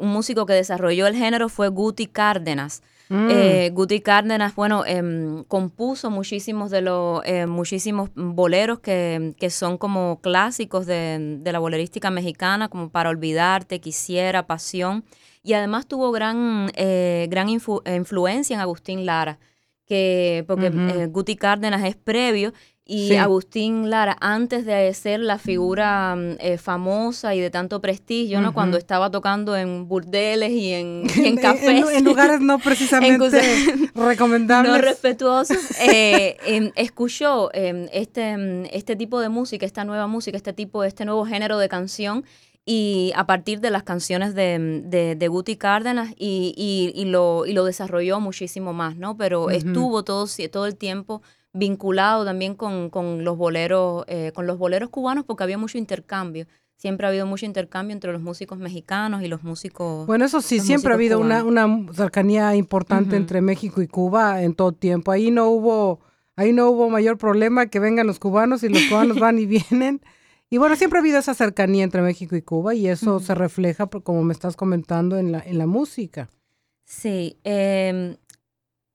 un 0.00 0.08
músico 0.08 0.46
que 0.46 0.54
desarrolló 0.54 1.06
el 1.06 1.16
género 1.16 1.50
fue 1.50 1.68
Guti 1.68 2.06
Cárdenas. 2.06 2.82
Mm. 3.10 3.74
Guti 3.74 4.00
Cárdenas, 4.00 4.54
bueno, 4.54 4.84
em, 4.86 5.44
compuso 5.44 6.10
muchísimos 6.10 6.70
de 6.70 6.80
los 6.80 7.22
muchísimos 7.46 8.08
boleros 8.14 8.80
que, 8.80 9.34
que, 9.38 9.50
son 9.50 9.76
como 9.76 10.20
clásicos 10.22 10.86
de, 10.86 11.38
de 11.40 11.52
la 11.52 11.58
bolerística 11.58 12.10
mexicana, 12.10 12.68
como 12.68 12.88
Para 12.88 13.10
Olvidarte, 13.10 13.80
Quisiera, 13.80 14.46
Pasión 14.46 15.04
y 15.46 15.52
además 15.52 15.86
tuvo 15.86 16.10
gran, 16.10 16.72
eh, 16.74 17.28
gran 17.30 17.48
influencia 17.48 18.54
en 18.54 18.60
Agustín 18.60 19.06
Lara, 19.06 19.38
que 19.86 20.44
porque 20.48 20.66
eh, 20.66 21.06
Guti 21.06 21.36
Cárdenas 21.36 21.84
es 21.84 21.94
previo 21.94 22.52
y 22.84 23.14
Agustín 23.14 23.88
Lara, 23.88 24.16
antes 24.20 24.64
de 24.64 24.92
ser 24.92 25.20
la 25.20 25.38
figura 25.38 26.16
mm, 26.16 26.36
eh, 26.40 26.58
famosa 26.58 27.34
y 27.36 27.40
de 27.40 27.50
tanto 27.50 27.80
prestigio, 27.80 28.40
¿no? 28.40 28.54
Cuando 28.54 28.76
estaba 28.76 29.08
tocando 29.08 29.56
en 29.56 29.86
burdeles 29.86 30.50
y 30.50 30.72
en, 30.72 31.04
en 31.16 31.36
cafés. 31.36 31.84
en, 31.92 32.04
lugares 32.04 32.40
no 32.40 32.58
precisamente 32.64 33.40
recomendables. 33.94 34.72
No 34.72 34.78
respetuosos. 34.78 35.58
Em, 35.80 36.72
escuchó 36.74 37.50
em, 37.52 37.86
este, 37.92 38.36
mm, 38.36 38.64
este 38.72 38.96
tipo 38.96 39.20
de 39.20 39.28
música, 39.28 39.64
esta 39.64 39.84
nueva 39.84 40.08
música, 40.08 40.36
este 40.36 40.52
tipo, 40.52 40.82
este 40.82 41.04
nuevo 41.04 41.24
género 41.24 41.58
de 41.58 41.68
canción 41.68 42.24
y 42.68 43.12
a 43.14 43.26
partir 43.26 43.60
de 43.60 43.70
las 43.70 43.84
canciones 43.84 44.34
de, 44.34 44.82
de, 44.84 45.14
de 45.14 45.28
Guti 45.28 45.56
Cárdenas 45.56 46.12
y, 46.18 46.92
y, 46.94 47.04
lo, 47.04 47.46
y 47.46 47.52
lo 47.52 47.64
desarrolló 47.64 48.18
muchísimo 48.18 48.72
más, 48.72 48.96
¿no? 48.96 49.16
Pero 49.16 49.50
estuvo 49.50 50.02
todo, 50.02 50.26
todo 50.50 50.66
el 50.66 50.74
tiempo 50.74 51.22
vinculado 51.52 52.24
también 52.24 52.56
con, 52.56 52.90
con 52.90 53.24
los 53.24 53.36
boleros, 53.36 54.04
eh, 54.08 54.32
con 54.34 54.48
los 54.48 54.58
boleros 54.58 54.90
cubanos 54.90 55.24
porque 55.24 55.44
había 55.44 55.58
mucho 55.58 55.78
intercambio. 55.78 56.46
Siempre 56.76 57.06
ha 57.06 57.10
habido 57.10 57.24
mucho 57.24 57.46
intercambio 57.46 57.94
entre 57.94 58.12
los 58.12 58.20
músicos 58.20 58.58
mexicanos 58.58 59.22
y 59.22 59.28
los 59.28 59.44
músicos. 59.44 60.04
Bueno, 60.06 60.24
eso 60.24 60.42
sí, 60.42 60.58
siempre 60.58 60.90
ha 60.90 60.96
habido 60.96 61.20
una, 61.20 61.44
una, 61.44 61.66
cercanía 61.94 62.56
importante 62.56 63.14
entre 63.16 63.40
México 63.40 63.80
y 63.80 63.86
Cuba 63.86 64.42
en 64.42 64.54
todo 64.54 64.72
tiempo. 64.72 65.12
Ahí 65.12 65.30
no 65.30 65.48
hubo, 65.50 66.00
ahí 66.34 66.52
no 66.52 66.68
hubo 66.68 66.90
mayor 66.90 67.16
problema 67.16 67.66
que 67.66 67.78
vengan 67.78 68.08
los 68.08 68.18
cubanos 68.18 68.64
y 68.64 68.68
los 68.68 68.82
cubanos 68.90 69.18
van 69.20 69.38
y 69.38 69.46
vienen. 69.46 70.00
Y 70.48 70.58
bueno, 70.58 70.76
siempre 70.76 70.98
ha 70.98 71.02
habido 71.02 71.18
esa 71.18 71.34
cercanía 71.34 71.84
entre 71.84 72.02
México 72.02 72.36
y 72.36 72.42
Cuba 72.42 72.74
y 72.74 72.88
eso 72.88 73.18
se 73.18 73.34
refleja, 73.34 73.86
como 73.86 74.22
me 74.22 74.32
estás 74.32 74.56
comentando, 74.56 75.18
en 75.18 75.32
la, 75.32 75.40
en 75.40 75.58
la 75.58 75.66
música. 75.66 76.28
Sí. 76.84 77.36
Em, 77.42 78.16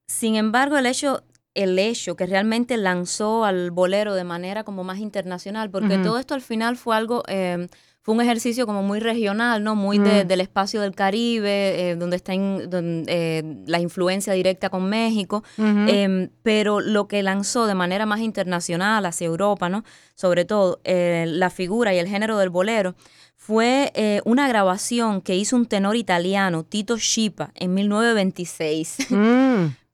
sin 0.06 0.36
embargo, 0.36 0.78
el 0.78 0.86
hecho, 0.86 1.24
el 1.54 1.78
hecho 1.78 2.16
que 2.16 2.26
realmente 2.26 2.78
lanzó 2.78 3.44
al 3.44 3.70
bolero 3.70 4.14
de 4.14 4.24
manera 4.24 4.64
como 4.64 4.82
más 4.82 4.98
internacional, 4.98 5.70
porque 5.70 5.98
todo 5.98 6.18
esto 6.18 6.34
al 6.34 6.42
final 6.42 6.76
fue 6.76 6.96
algo... 6.96 7.22
Em, 7.28 7.68
fue 8.02 8.16
un 8.16 8.20
ejercicio 8.20 8.66
como 8.66 8.82
muy 8.82 8.98
regional, 8.98 9.62
¿no? 9.62 9.76
Muy 9.76 10.00
mm. 10.00 10.26
del 10.26 10.40
espacio 10.40 10.80
del 10.80 10.92
Caribe, 10.92 11.90
eh, 11.90 11.96
donde 11.96 12.16
está 12.16 12.32
eh, 12.34 13.42
la 13.66 13.80
influencia 13.80 14.32
directa 14.32 14.70
con 14.70 14.88
México, 14.88 15.44
em, 15.56 16.28
pero 16.42 16.80
lo 16.80 17.06
que 17.06 17.22
lanzó 17.22 17.66
de 17.66 17.74
manera 17.74 18.04
más 18.04 18.18
internacional 18.18 19.06
hacia 19.06 19.26
Europa, 19.26 19.68
¿no? 19.68 19.84
Sobre 20.16 20.44
todo 20.44 20.80
eh, 20.82 21.26
la 21.28 21.48
figura 21.48 21.94
y 21.94 21.98
el 21.98 22.08
género 22.08 22.38
del 22.38 22.50
bolero, 22.50 22.96
fue 23.36 23.92
una 24.24 24.46
grabación 24.46 25.20
que 25.20 25.34
hizo 25.34 25.56
un 25.56 25.66
tenor 25.66 25.96
italiano, 25.96 26.62
Tito 26.62 26.96
Schipa, 26.96 27.50
en 27.56 27.74
1926. 27.74 29.08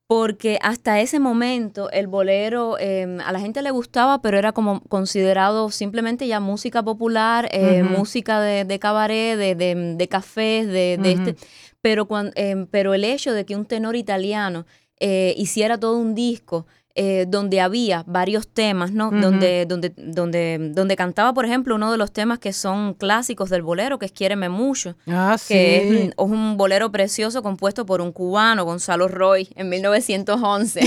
Porque 0.08 0.58
hasta 0.62 1.00
ese 1.00 1.20
momento 1.20 1.90
el 1.90 2.06
bolero 2.06 2.78
em, 2.78 3.20
a 3.20 3.30
la 3.30 3.40
gente 3.40 3.60
le 3.60 3.70
gustaba, 3.70 4.22
pero 4.22 4.38
era 4.38 4.52
como 4.52 4.80
considerado 4.84 5.70
simplemente 5.70 6.26
ya 6.26 6.40
música 6.40 6.82
popular, 6.82 7.46
eh, 7.52 7.82
música 7.82 8.40
de, 8.40 8.64
de, 8.64 8.78
cabaret, 8.78 9.36
de, 9.36 9.54
de, 9.54 9.94
de 9.96 10.08
cafés, 10.08 10.66
de, 10.66 10.94
este. 11.04 11.36
Pero, 11.82 12.06
cuando, 12.08 12.32
em, 12.36 12.66
pero 12.66 12.94
el 12.94 13.04
hecho 13.04 13.34
de 13.34 13.44
que 13.44 13.54
un 13.54 13.66
tenor 13.66 13.96
italiano 13.96 14.64
eh, 14.98 15.34
hiciera 15.36 15.78
todo 15.78 15.98
un 15.98 16.14
disco 16.14 16.66
eh, 17.00 17.26
donde 17.28 17.60
había 17.60 18.02
varios 18.08 18.48
temas, 18.48 18.90
¿no? 18.90 19.12
donde, 19.12 19.66
donde, 19.66 19.92
donde, 19.96 20.72
donde 20.72 20.96
cantaba, 20.96 21.32
por 21.32 21.44
ejemplo, 21.44 21.76
uno 21.76 21.92
de 21.92 21.96
los 21.96 22.12
temas 22.12 22.40
que 22.40 22.52
son 22.52 22.94
clásicos 22.94 23.50
del 23.50 23.62
bolero, 23.62 24.00
que 24.00 24.06
es 24.06 24.10
Quiéreme 24.10 24.48
mucho. 24.48 24.96
Ah, 25.06 25.36
sí. 25.38 25.54
Que 25.54 26.06
es, 26.06 26.12
un 26.16 26.56
bolero 26.56 26.90
precioso 26.90 27.40
compuesto 27.40 27.86
por 27.86 28.00
un 28.00 28.10
cubano, 28.10 28.64
Gonzalo 28.64 29.06
Roy, 29.06 29.48
en 29.54 29.68
1911. 29.68 30.80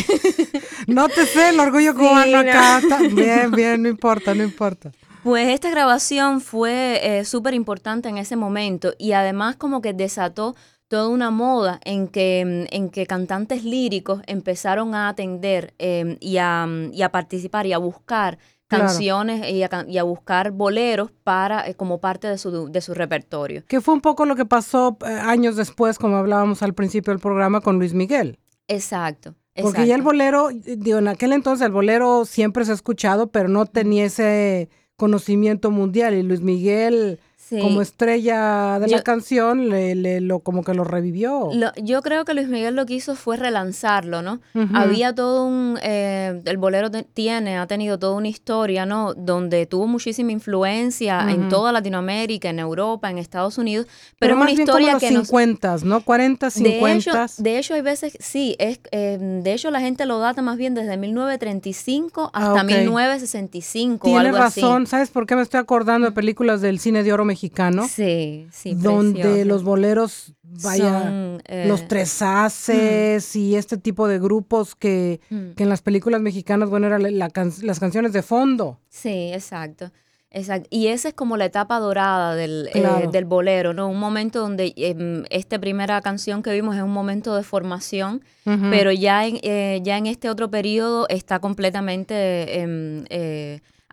no 0.87 1.07
te 1.07 1.25
sé 1.25 1.51
el 1.51 1.61
orgullo 1.61 1.95
cubano 1.95 2.39
acá. 2.39 2.81
Bien, 3.13 3.49
bien, 3.49 3.81
no 3.81 3.87
importa, 3.87 4.35
no 4.35 4.43
importa. 4.43 4.91
Pues 5.23 5.47
esta 5.47 5.69
grabación 5.69 6.41
fue 6.41 6.99
eh, 7.03 7.23
súper 7.23 7.53
importante 7.53 8.09
en 8.09 8.17
ese 8.17 8.35
momento 8.35 8.95
y 8.97 9.13
además 9.13 9.55
como 9.55 9.81
que 9.81 9.93
desató 9.93 10.57
toda 10.91 11.07
una 11.07 11.31
moda 11.31 11.79
en 11.85 12.09
que, 12.09 12.43
mm, 12.45 12.75
en 12.75 12.89
que 12.89 13.05
cantantes 13.05 13.63
líricos 13.63 14.21
empezaron 14.27 14.93
a 14.93 15.07
atender 15.07 15.73
em, 15.77 16.17
y, 16.19 16.35
a, 16.35 16.65
mm, 16.67 16.91
y, 16.93 17.01
a, 17.01 17.09
participar 17.09 17.65
y 17.65 17.71
a 17.71 17.77
buscar 17.77 18.37
canciones 18.67 19.49
y, 19.49 19.63
a, 19.63 20.03
buscar 20.03 20.51
boleros 20.51 21.09
para 21.23 21.65
eh, 21.65 21.75
como 21.75 22.01
parte 22.01 22.27
de 22.27 22.37
su, 22.37 22.69
de 22.69 22.81
su 22.81 22.93
repertorio. 22.93 23.63
Que 23.69 23.79
fue 23.79 23.93
un 23.93 24.01
poco 24.01 24.25
lo 24.25 24.35
que 24.35 24.45
pasó 24.45 24.97
eh, 25.05 25.07
años 25.07 25.55
después, 25.55 25.97
como 25.97 26.17
hablábamos 26.17 26.61
al 26.61 26.73
principio 26.73 27.13
del 27.13 27.21
programa, 27.21 27.61
con 27.61 27.77
Luis 27.77 27.93
Miguel. 27.93 28.37
Exacto. 28.67 29.35
Porque 29.61 29.87
ya 29.87 29.95
el 29.95 30.01
bolero, 30.01 30.49
digo, 30.49 30.97
en 30.97 31.07
aquel 31.07 31.31
entonces 31.31 31.65
el 31.65 31.71
bolero 31.71 32.25
siempre 32.25 32.65
se 32.65 32.71
ha 32.71 32.75
escuchado, 32.75 33.27
pero 33.27 33.47
no 33.47 33.65
tenía 33.65 34.03
ese 34.03 34.69
conocimiento 34.97 35.71
mundial 35.71 36.15
y 36.15 36.23
Luis 36.23 36.41
Miguel 36.41 37.19
como 37.59 37.81
estrella 37.81 38.79
de 38.79 38.87
la 38.87 39.01
canción, 39.01 39.69
le, 39.69 40.21
lo, 40.21 40.39
como 40.39 40.63
que 40.63 40.73
lo 40.73 40.83
revivió. 40.83 41.49
yo 41.81 42.01
creo 42.01 42.25
que 42.25 42.33
Luis 42.33 42.47
Miguel 42.47 42.75
lo 42.75 42.85
que 42.85 42.93
hizo 42.93 43.15
fue 43.15 43.37
relanzarlo, 43.37 44.21
¿no? 44.21 44.39
Había 44.73 45.13
todo 45.13 45.45
un, 45.45 45.77
eh, 45.81 46.41
el 46.45 46.57
bolero 46.57 46.89
tiene, 46.91 47.57
ha 47.57 47.67
tenido 47.67 47.99
toda 47.99 48.15
una 48.15 48.27
historia, 48.27 48.85
¿no? 48.85 49.13
Donde 49.13 49.65
tuvo 49.65 49.87
muchísima 49.87 50.31
influencia 50.31 51.25
en 51.29 51.49
toda 51.49 51.71
Latinoamérica, 51.71 52.49
en 52.49 52.59
Europa, 52.59 53.09
en 53.09 53.17
Estados 53.17 53.57
Unidos, 53.57 53.87
pero, 54.19 54.35
una 54.35 54.45
más 54.45 54.53
historia 54.53 54.97
bien 54.97 54.99
como 54.99 55.19
los 55.19 55.27
50, 55.27 55.77
¿no? 55.83 56.01
40, 56.01 56.49
50. 56.49 57.25
De 57.37 57.57
hecho, 57.57 57.73
hay 57.73 57.81
veces, 57.81 58.17
sí, 58.19 58.55
es, 58.59 58.79
eh, 58.91 59.17
de 59.19 59.53
hecho 59.53 59.71
la 59.71 59.79
gente 59.79 60.05
lo 60.05 60.19
data 60.19 60.41
más 60.41 60.57
bien 60.57 60.73
desde 60.73 60.97
1935 60.97 62.31
ah, 62.33 62.47
hasta 62.49 62.63
1965 62.63 64.07
Tiene 64.07 64.31
razón, 64.31 64.87
¿sabes 64.87 65.09
por 65.09 65.25
qué 65.25 65.35
me 65.35 65.41
estoy 65.41 65.59
acordando 65.59 66.07
de 66.07 66.13
películas 66.13 66.61
del 66.61 66.79
cine 66.79 67.03
de 67.03 67.13
oro 67.13 67.25
mexicano? 67.25 67.40
Mexicano. 67.41 67.87
Sí, 67.87 68.47
sí. 68.51 68.75
Donde 68.75 69.45
los 69.45 69.63
boleros, 69.63 70.33
vaya, 70.43 71.39
eh, 71.45 71.65
los 71.67 71.87
tres 71.87 72.21
haces 72.21 73.35
y 73.35 73.55
este 73.55 73.77
tipo 73.77 74.07
de 74.07 74.19
grupos 74.19 74.75
que, 74.75 75.19
que, 75.29 75.63
en 75.63 75.69
las 75.69 75.81
películas 75.81 76.21
mexicanas, 76.21 76.69
bueno, 76.69 76.87
eran 76.87 77.03
las 77.17 77.79
canciones 77.79 78.13
de 78.13 78.21
fondo. 78.21 78.79
Sí, 78.89 79.31
exacto. 79.33 79.91
Exacto. 80.33 80.69
Y 80.71 80.87
esa 80.87 81.09
es 81.09 81.13
como 81.13 81.35
la 81.35 81.43
etapa 81.43 81.77
dorada 81.79 82.35
del, 82.35 82.69
eh, 82.73 83.09
del 83.11 83.25
bolero, 83.25 83.73
¿no? 83.73 83.89
Un 83.89 83.99
momento 83.99 84.39
donde 84.39 84.73
eh, 84.77 85.23
esta 85.29 85.59
primera 85.59 85.99
canción 85.99 86.41
que 86.41 86.53
vimos 86.53 86.77
es 86.77 86.83
un 86.83 86.93
momento 86.93 87.35
de 87.35 87.43
formación, 87.43 88.23
pero 88.45 88.93
ya 88.93 89.25
en, 89.25 89.39
eh, 89.41 89.81
ya 89.83 89.97
en 89.97 90.05
este 90.05 90.29
otro 90.29 90.49
periodo 90.49 91.05
está 91.09 91.39
completamente 91.39 92.61
em, 92.61 93.03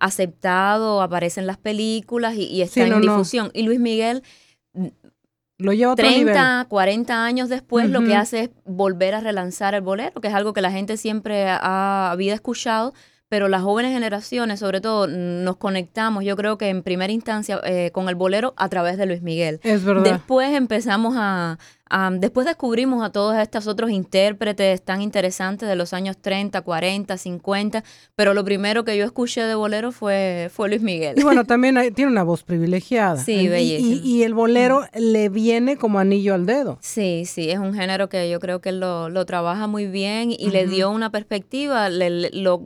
aceptado, 0.01 1.03
aparece 1.03 1.41
en 1.41 1.47
las 1.47 1.59
películas 1.59 2.35
y, 2.37 2.63
está 2.63 2.87
en 2.87 3.01
difusión. 3.01 3.51
Y 3.55 3.63
Luis 3.63 3.81
Miguel, 3.81 4.23
lo 5.59 5.73
lleva 5.73 5.97
30, 5.97 6.67
40 6.69 7.25
años 7.25 7.49
después, 7.49 7.91
lo 7.91 8.05
que 8.05 8.15
hace 8.15 8.41
es 8.45 8.51
volver 8.65 9.15
a 9.15 9.21
relanzar 9.21 9.75
el 9.75 9.81
bolero, 9.81 10.21
que 10.21 10.29
es 10.29 10.35
algo 10.35 10.53
que 10.53 10.61
la 10.61 10.71
gente 10.71 10.97
siempre 10.97 11.49
ha, 11.49 12.11
había 12.13 12.35
escuchado, 12.35 12.95
pero 13.29 13.49
las 13.49 13.63
jóvenes 13.63 13.93
generaciones, 13.93 14.61
sobre 14.61 14.81
todo, 14.81 15.07
nos 15.07 15.57
conectamos, 15.57 16.25
yo 16.25 16.37
creo 16.37 16.57
que 16.59 16.69
en 16.69 16.83
primera 16.83 17.13
instancia, 17.13 17.61
eh, 17.65 17.91
con 17.93 18.09
el 18.09 18.15
bolero 18.15 18.55
a 18.57 18.69
través 18.69 18.97
de 18.97 19.07
Luis 19.07 19.21
Miguel. 19.21 19.61
Es 19.65 19.85
verdad. 19.85 20.05
Después 20.05 20.55
empezamos 20.55 21.15
a, 21.19 21.59
después 22.13 22.47
descubrimos 22.47 23.05
a 23.05 23.11
todos 23.11 23.37
estos 23.37 23.67
otros 23.67 23.91
intérpretes 23.91 24.83
tan 24.83 25.03
interesantes 25.03 25.69
de 25.69 25.77
los 25.77 25.93
años 25.93 26.17
30, 26.19 26.61
40, 26.61 27.17
50, 27.17 27.85
pero 28.15 28.35
lo 28.35 28.45
primero 28.45 28.85
que 28.85 28.97
yo 28.97 29.05
escuché 29.05 29.43
de 29.43 29.55
bolero 29.55 29.93
fue, 29.93 30.51
fue 30.53 30.69
Luis 30.69 30.83
Miguel. 30.83 31.19
Y 31.19 31.23
bueno, 31.23 31.45
también 31.47 31.77
tiene 31.95 32.11
una 32.11 32.23
voz 32.23 32.43
privilegiada. 32.43 33.17
Sí, 33.17 33.49
bellísima. 33.49 34.01
Y, 34.05 34.23
el 34.23 34.35
bolero 34.35 34.85
le 34.95 35.29
viene 35.29 35.77
como 35.77 35.99
anillo 35.99 36.35
al 36.35 36.47
dedo. 36.47 36.79
Sí, 36.81 37.25
sí, 37.27 37.51
es 37.51 37.59
un 37.59 37.75
género 37.75 38.09
que 38.09 38.29
yo 38.31 38.41
creo 38.41 38.61
que 38.61 38.71
él 38.71 38.81
lo, 38.81 39.27
trabaja 39.27 39.67
muy 39.67 39.87
bien 39.87 40.31
y 40.31 40.51
le 40.51 40.67
dio 40.67 40.91
una 40.91 41.11
perspectiva, 41.11 41.89
le, 41.89 42.31
lo, 42.31 42.63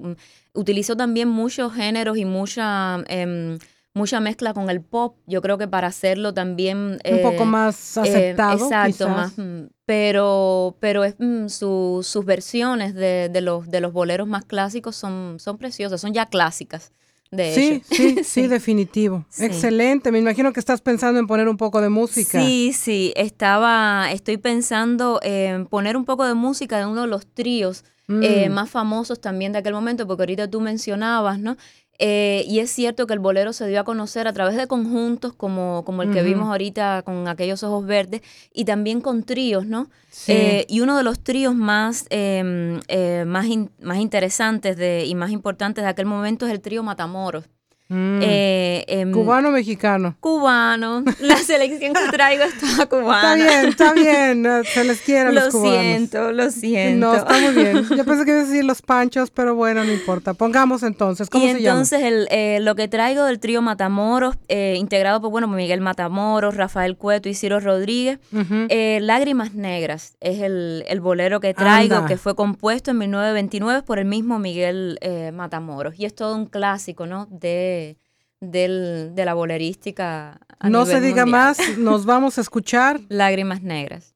utilizó 0.54 0.96
también 0.96 1.28
muchos 1.28 1.74
géneros 1.74 2.16
y 2.16 2.24
mucha... 2.24 3.02
Em, 3.08 3.58
mucha 3.94 4.20
mezcla 4.20 4.54
con 4.54 4.70
el 4.70 4.80
pop, 4.80 5.16
yo 5.26 5.42
creo 5.42 5.58
que 5.58 5.68
para 5.68 5.88
hacerlo 5.88 6.32
también... 6.32 6.98
Un 7.04 7.22
poco 7.22 7.42
eh, 7.42 7.46
más 7.46 7.96
eh, 7.98 8.00
aceptado. 8.00 8.64
exacto, 8.64 9.08
más, 9.08 9.36
mm, 9.36 9.64
pero, 9.84 10.76
pero 10.80 11.04
es, 11.04 11.16
mm, 11.18 11.48
sus 11.48 12.24
versiones 12.24 12.94
de, 12.94 13.28
de, 13.28 13.40
los, 13.40 13.70
de 13.70 13.80
los 13.80 13.92
boleros 13.92 14.26
más 14.26 14.44
clásicos 14.44 14.96
son, 14.96 15.36
son 15.38 15.58
preciosas, 15.58 16.00
son 16.00 16.12
ya 16.12 16.26
clásicas. 16.26 16.92
De 17.30 17.54
sí, 17.54 17.82
sí, 17.90 18.24
sí, 18.24 18.46
definitivo. 18.46 19.24
Excelente. 19.38 20.12
Me 20.12 20.18
imagino 20.18 20.52
que 20.52 20.60
estás 20.60 20.82
pensando 20.82 21.18
en 21.18 21.26
poner 21.26 21.48
un 21.48 21.56
poco 21.56 21.80
de 21.80 21.88
música. 21.88 22.38
Sí, 22.38 22.74
sí. 22.74 23.14
Estaba, 23.16 24.12
estoy 24.12 24.36
pensando 24.36 25.18
en 25.22 25.64
poner 25.66 25.96
un 25.96 26.04
poco 26.04 26.26
de 26.26 26.34
música 26.34 26.78
de 26.78 26.84
uno 26.84 27.00
de 27.00 27.06
los 27.06 27.26
tríos 27.26 27.84
eh, 28.22 28.48
mm. 28.48 28.52
más 28.52 28.70
famosos 28.70 29.20
también 29.20 29.52
de 29.52 29.58
aquel 29.58 29.74
momento, 29.74 30.06
porque 30.06 30.22
ahorita 30.22 30.48
tú 30.48 30.60
mencionabas, 30.60 31.38
¿no? 31.38 31.56
Eh, 32.04 32.44
y 32.48 32.58
es 32.58 32.70
cierto 32.70 33.06
que 33.06 33.12
el 33.12 33.20
bolero 33.20 33.52
se 33.52 33.68
dio 33.68 33.78
a 33.78 33.84
conocer 33.84 34.26
a 34.26 34.32
través 34.32 34.56
de 34.56 34.66
conjuntos 34.66 35.34
como, 35.34 35.84
como 35.84 36.02
el 36.02 36.12
que 36.12 36.22
vimos 36.22 36.48
ahorita 36.48 37.02
con 37.02 37.28
aquellos 37.28 37.62
ojos 37.62 37.86
verdes 37.86 38.22
y 38.52 38.64
también 38.64 39.00
con 39.00 39.22
tríos, 39.22 39.66
¿no? 39.66 39.88
Eh, 40.26 40.66
y 40.68 40.80
uno 40.80 40.96
de 40.96 41.04
los 41.04 41.20
tríos 41.22 41.54
más, 41.54 42.06
em, 42.10 42.80
eh, 42.88 43.24
más, 43.24 43.46
más 43.80 43.98
interesantes 43.98 44.76
de, 44.76 45.04
y 45.06 45.14
más 45.14 45.30
importantes 45.30 45.84
de 45.84 45.90
aquel 45.90 46.06
momento 46.06 46.44
es 46.46 46.52
el 46.52 46.60
trío 46.60 46.82
Matamoros. 46.82 47.44
Mm. 47.92 48.20
Eh, 48.22 48.84
em, 48.88 49.12
¿Cubano 49.12 49.50
o 49.50 49.52
mexicano? 49.52 50.16
Cubano. 50.18 51.04
La 51.20 51.36
selección 51.36 51.92
que 51.92 52.08
traigo 52.10 52.44
está 52.44 52.86
cubana. 52.86 53.34
Está 53.36 53.44
bien, 53.44 53.68
está 53.68 53.92
bien. 53.92 54.64
Se 54.64 54.84
les 54.84 55.02
quiere 55.02 55.28
a 55.28 55.32
los 55.32 55.48
cubanos. 55.48 55.74
Lo 55.74 55.82
siento, 55.82 56.32
lo 56.32 56.50
siento. 56.50 57.06
No, 57.06 57.14
está 57.14 57.38
muy 57.38 57.52
bien. 57.52 57.84
Yo 57.96 58.04
pensé 58.06 58.24
que 58.24 58.30
iba 58.30 58.40
a 58.40 58.44
decir 58.44 58.64
los 58.64 58.80
panchos, 58.80 59.30
pero 59.30 59.54
bueno, 59.54 59.84
no 59.84 59.92
importa. 59.92 60.32
Pongamos 60.32 60.82
entonces. 60.82 61.28
¿Cómo 61.28 61.44
se 61.44 61.60
llama? 61.60 61.80
entonces, 61.80 62.02
el, 62.02 62.28
eh, 62.30 62.60
lo 62.62 62.74
que 62.74 62.88
traigo 62.88 63.24
del 63.24 63.38
trío 63.38 63.60
Matamoros, 63.60 64.36
eh, 64.48 64.76
integrado 64.78 65.20
por, 65.20 65.30
bueno, 65.30 65.46
Miguel 65.46 65.82
Matamoros, 65.82 66.56
Rafael 66.56 66.96
Cueto 66.96 67.28
y 67.28 67.34
Ciro 67.34 67.60
Rodríguez. 67.60 68.18
Lágrimas 69.02 69.52
Negras 69.54 70.16
es 70.20 70.40
el, 70.40 70.84
el 70.88 71.00
bolero 71.00 71.40
que 71.40 71.52
traigo, 71.52 72.06
que 72.06 72.16
fue 72.16 72.34
compuesto 72.34 72.90
en 72.90 72.98
1929 72.98 73.82
por 73.82 73.98
el 73.98 74.06
mismo 74.06 74.38
Miguel 74.38 74.98
Matamoros. 75.34 75.98
Y 75.98 76.06
es 76.06 76.14
todo 76.14 76.34
un 76.34 76.46
clásico, 76.46 77.06
¿no? 77.06 77.26
De 77.30 77.81
del, 78.42 79.14
de 79.14 79.24
la 79.24 79.34
bolerística. 79.34 80.40
no 80.68 80.84
se 80.84 81.00
diga 81.00 81.24
más, 81.24 81.78
nos 81.78 82.04
vamos 82.04 82.36
a 82.36 82.40
escuchar. 82.42 83.00
Lágrimas 83.08 83.62
Negras. 83.62 84.12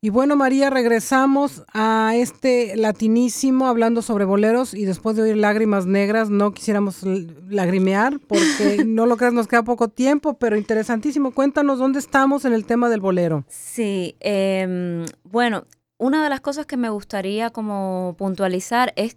Y 0.00 0.10
bueno, 0.10 0.36
María, 0.36 0.68
regresamos 0.68 1.64
a 1.72 2.12
este 2.14 2.76
latinísimo 2.76 3.68
hablando 3.68 4.02
sobre 4.02 4.26
boleros 4.26 4.74
y 4.74 4.84
después 4.84 5.16
de 5.16 5.22
oír 5.22 5.36
Lágrimas 5.38 5.86
Negras 5.86 6.28
no 6.28 6.52
quisiéramos 6.52 7.02
lagrimear 7.48 8.20
porque 8.28 8.84
no 8.86 9.06
lo 9.06 9.16
creas, 9.16 9.32
nos 9.32 9.48
queda 9.48 9.62
poco 9.62 9.88
tiempo, 9.88 10.34
pero 10.34 10.58
interesantísimo. 10.58 11.32
Cuéntanos 11.32 11.78
dónde 11.78 12.00
estamos 12.00 12.44
en 12.44 12.52
el 12.52 12.66
tema 12.66 12.90
del 12.90 13.00
bolero. 13.00 13.46
Sí, 13.48 14.14
em, 14.20 15.06
bueno, 15.22 15.64
una 15.96 16.22
de 16.22 16.28
las 16.28 16.42
cosas 16.42 16.66
que 16.66 16.76
me 16.76 16.90
gustaría 16.90 17.48
como 17.48 18.14
puntualizar 18.18 18.92
es 18.96 19.16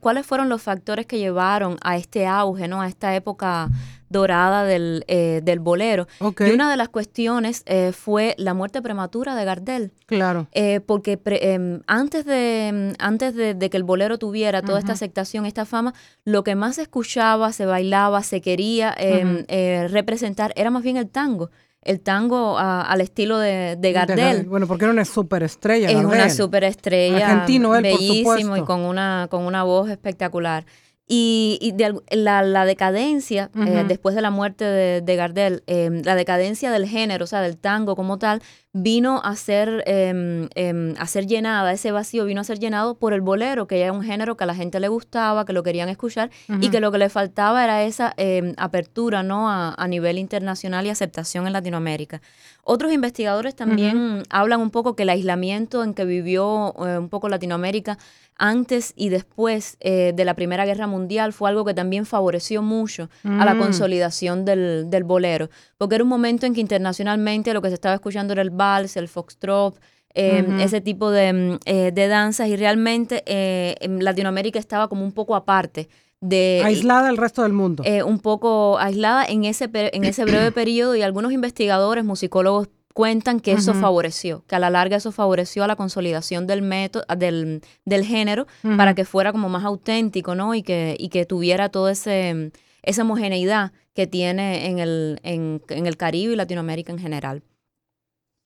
¿cuáles 0.00 0.26
fueron 0.26 0.48
los 0.48 0.62
factores 0.62 1.06
que 1.06 1.18
llevaron 1.18 1.76
a 1.82 1.96
este 1.96 2.26
auge, 2.26 2.68
¿no? 2.68 2.82
a 2.82 2.88
esta 2.88 3.14
época 3.14 3.68
dorada 4.08 4.64
del, 4.64 5.04
eh, 5.08 5.40
del 5.42 5.60
bolero? 5.60 6.06
Y 6.20 6.50
una 6.50 6.70
de 6.70 6.76
las 6.76 6.88
cuestiones 6.88 7.62
eh, 7.66 7.92
fue 7.92 8.34
la 8.38 8.54
muerte 8.54 8.82
prematura 8.82 9.34
de 9.34 9.44
Gardel. 9.44 9.92
Claro. 10.06 10.46
Eh, 10.52 10.80
porque 10.80 11.20
em, 11.24 11.80
antes, 11.86 12.24
de, 12.24 12.94
antes 12.98 13.34
de, 13.34 13.70
que 13.70 13.76
el 13.76 13.84
bolero 13.84 14.18
tuviera 14.18 14.62
toda 14.62 14.78
esta 14.78 14.92
aceptación, 14.92 15.46
esta 15.46 15.64
fama, 15.64 15.94
lo 16.24 16.44
que 16.44 16.54
más 16.54 16.76
se 16.76 16.82
escuchaba, 16.82 17.52
se 17.52 17.66
bailaba, 17.66 18.22
se 18.22 18.40
quería 18.40 18.94
em, 18.96 19.44
representar 19.88 20.52
era 20.56 20.70
más 20.70 20.82
bien 20.82 20.96
el 20.96 21.08
tango 21.08 21.50
el 21.84 22.00
tango 22.00 22.58
al 22.58 23.00
estilo 23.00 23.38
de, 23.38 23.76
de 23.78 23.92
Gardel. 23.92 24.46
bueno, 24.46 24.66
porque 24.66 24.84
era 24.84 24.92
una 24.92 25.04
superestrella. 25.04 25.90
Es 25.90 26.04
una 26.04 26.30
superestrella. 26.30 27.30
Argentino 27.30 27.76
él, 27.76 27.82
bellísimo 27.82 28.24
por 28.24 28.40
supuesto. 28.40 28.64
y 28.64 28.66
con 28.66 28.80
una, 28.80 29.28
con 29.30 29.42
una 29.44 29.62
voz 29.62 29.90
espectacular. 29.90 30.64
Y, 31.06 31.72
de, 31.74 32.00
la, 32.10 32.64
decadencia, 32.64 33.50
eh, 33.54 33.84
después 33.86 34.14
de 34.14 34.22
la 34.22 34.30
muerte 34.30 34.64
de, 34.64 35.16
Gardel, 35.16 35.62
em, 35.66 36.00
la 36.02 36.14
decadencia 36.14 36.70
del 36.70 36.86
género, 36.86 37.24
o 37.24 37.26
sea, 37.26 37.42
del 37.42 37.58
tango 37.58 37.94
como 37.94 38.18
tal, 38.18 38.40
vino 38.74 39.22
a 39.24 39.36
ser, 39.36 39.82
em, 39.86 40.48
em, 40.54 40.94
a 40.98 41.06
ser 41.06 41.26
llenada, 41.26 41.72
ese 41.72 41.92
vacío 41.92 42.24
vino 42.26 42.42
a 42.42 42.44
ser 42.44 42.58
llenado 42.58 42.96
por 42.96 43.14
el 43.14 43.22
bolero, 43.22 43.66
que 43.66 43.80
era 43.80 43.92
un 43.92 44.02
género 44.02 44.36
que 44.36 44.44
a 44.44 44.46
la 44.46 44.54
gente 44.54 44.80
le 44.80 44.88
gustaba, 44.88 45.46
que 45.46 45.52
lo 45.52 45.62
querían 45.62 45.88
escuchar, 45.88 46.30
y 46.60 46.68
que 46.68 46.80
lo 46.80 46.90
que 46.92 46.98
le 46.98 47.08
faltaba 47.08 47.64
era 47.64 47.84
esa 47.84 48.14
apertura 48.56 49.22
¿no? 49.22 49.48
A, 49.48 49.74
a, 49.78 49.88
nivel 49.88 50.18
internacional 50.18 50.86
y 50.86 50.90
aceptación 50.90 51.46
en 51.46 51.52
Latinoamérica. 51.52 52.20
Otros 52.64 52.92
investigadores 52.92 53.54
también 53.54 54.22
hablan 54.30 54.60
un 54.60 54.70
poco 54.70 54.96
que 54.96 55.02
el 55.02 55.10
aislamiento 55.10 55.84
en 55.84 55.92
que 55.92 56.06
vivió 56.06 56.74
eh, 56.78 56.98
un 56.98 57.10
poco 57.10 57.28
Latinoamérica 57.28 57.98
antes 58.36 58.94
y 58.96 59.10
después 59.10 59.76
eh, 59.80 60.12
de 60.16 60.24
la 60.24 60.34
Primera 60.34 60.64
Guerra 60.64 60.86
Mundial 60.86 61.32
fue 61.32 61.50
algo 61.50 61.64
que 61.64 61.74
también 61.74 62.06
favoreció 62.06 62.62
mucho 62.62 63.08
a 63.22 63.44
la 63.44 63.54
mm. 63.54 63.58
consolidación 63.58 64.44
del, 64.44 65.04
bolero, 65.04 65.50
porque 65.78 65.96
era 65.96 66.04
un 66.04 66.10
momento 66.10 66.46
en 66.46 66.54
que 66.54 66.60
internacionalmente 66.60 67.52
lo 67.52 67.62
que 67.62 67.68
se 67.68 67.74
estaba 67.74 67.94
escuchando 67.94 68.32
era 68.32 68.42
el 68.42 68.50
vals, 68.64 68.96
el 68.96 69.08
foxtrot, 69.08 69.78
em, 70.14 70.60
ese 70.60 70.80
tipo 70.80 71.10
de, 71.10 71.32
mm, 71.32 71.58
eh, 71.64 71.90
de, 71.92 72.08
danzas 72.08 72.48
y 72.48 72.56
realmente 72.56 73.22
eh, 73.26 73.74
Latinoamérica 74.00 74.58
estaba 74.58 74.88
como 74.88 75.04
un 75.04 75.12
poco 75.12 75.34
aparte. 75.34 75.88
De, 76.20 76.62
aislada 76.64 77.06
del 77.06 77.18
resto 77.18 77.42
del 77.42 77.52
mundo. 77.52 77.82
un 78.06 78.18
poco 78.18 78.78
aislada 78.78 79.26
en 79.26 79.44
ese, 79.44 79.68
en 79.72 80.04
ese 80.04 80.24
breve 80.24 80.50
periodo 80.62 80.96
y 80.96 81.02
algunos 81.02 81.32
investigadores, 81.32 82.04
musicólogos 82.04 82.68
cuentan 82.94 83.40
que 83.40 83.52
eso 83.52 83.74
favoreció, 83.74 84.44
que 84.46 84.54
a 84.54 84.60
la 84.60 84.70
larga 84.70 84.96
eso 84.96 85.10
favoreció 85.10 85.64
a 85.64 85.66
la 85.66 85.74
consolidación 85.74 86.46
del 86.46 86.62
método, 86.62 87.04
del, 87.18 87.60
del 87.84 88.04
género, 88.04 88.46
para 88.76 88.94
que 88.94 89.04
fuera 89.04 89.32
como 89.32 89.48
más 89.48 89.64
auténtico, 89.64 90.34
¿no? 90.36 90.54
Y 90.54 90.62
que, 90.62 90.96
y 90.98 91.08
que 91.08 91.26
tuviera 91.26 91.68
toda 91.68 91.90
ese, 91.90 92.52
esa 92.84 93.02
homogeneidad 93.02 93.72
que 93.94 94.06
tiene 94.06 94.66
en 94.68 94.78
el, 94.78 95.20
en, 95.22 95.60
el 95.68 95.96
Caribe 95.96 96.32
y 96.32 96.36
Latinoamérica 96.36 96.92
en 96.92 96.98
general. 96.98 97.42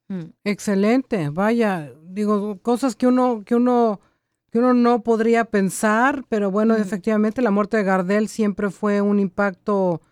Mm. 0.09 0.31
Excelente, 0.45 1.29
vaya, 1.31 1.93
digo, 2.03 2.59
cosas 2.61 2.97
que 2.97 3.07
uno, 3.07 3.43
que 3.45 3.55
uno, 3.55 4.01
que 4.51 4.59
uno 4.59 4.75
no 4.75 5.03
podría 5.03 5.45
pensar, 5.45 6.25
pero 6.29 6.51
bueno, 6.51 6.77
efectivamente 6.77 7.43
la 7.43 7.51
muerte 7.51 7.77
de 7.77 7.85
Gardel 7.85 8.29
siempre 8.29 8.71
fue 8.71 9.01
un 9.01 9.21
impacto 9.21 10.03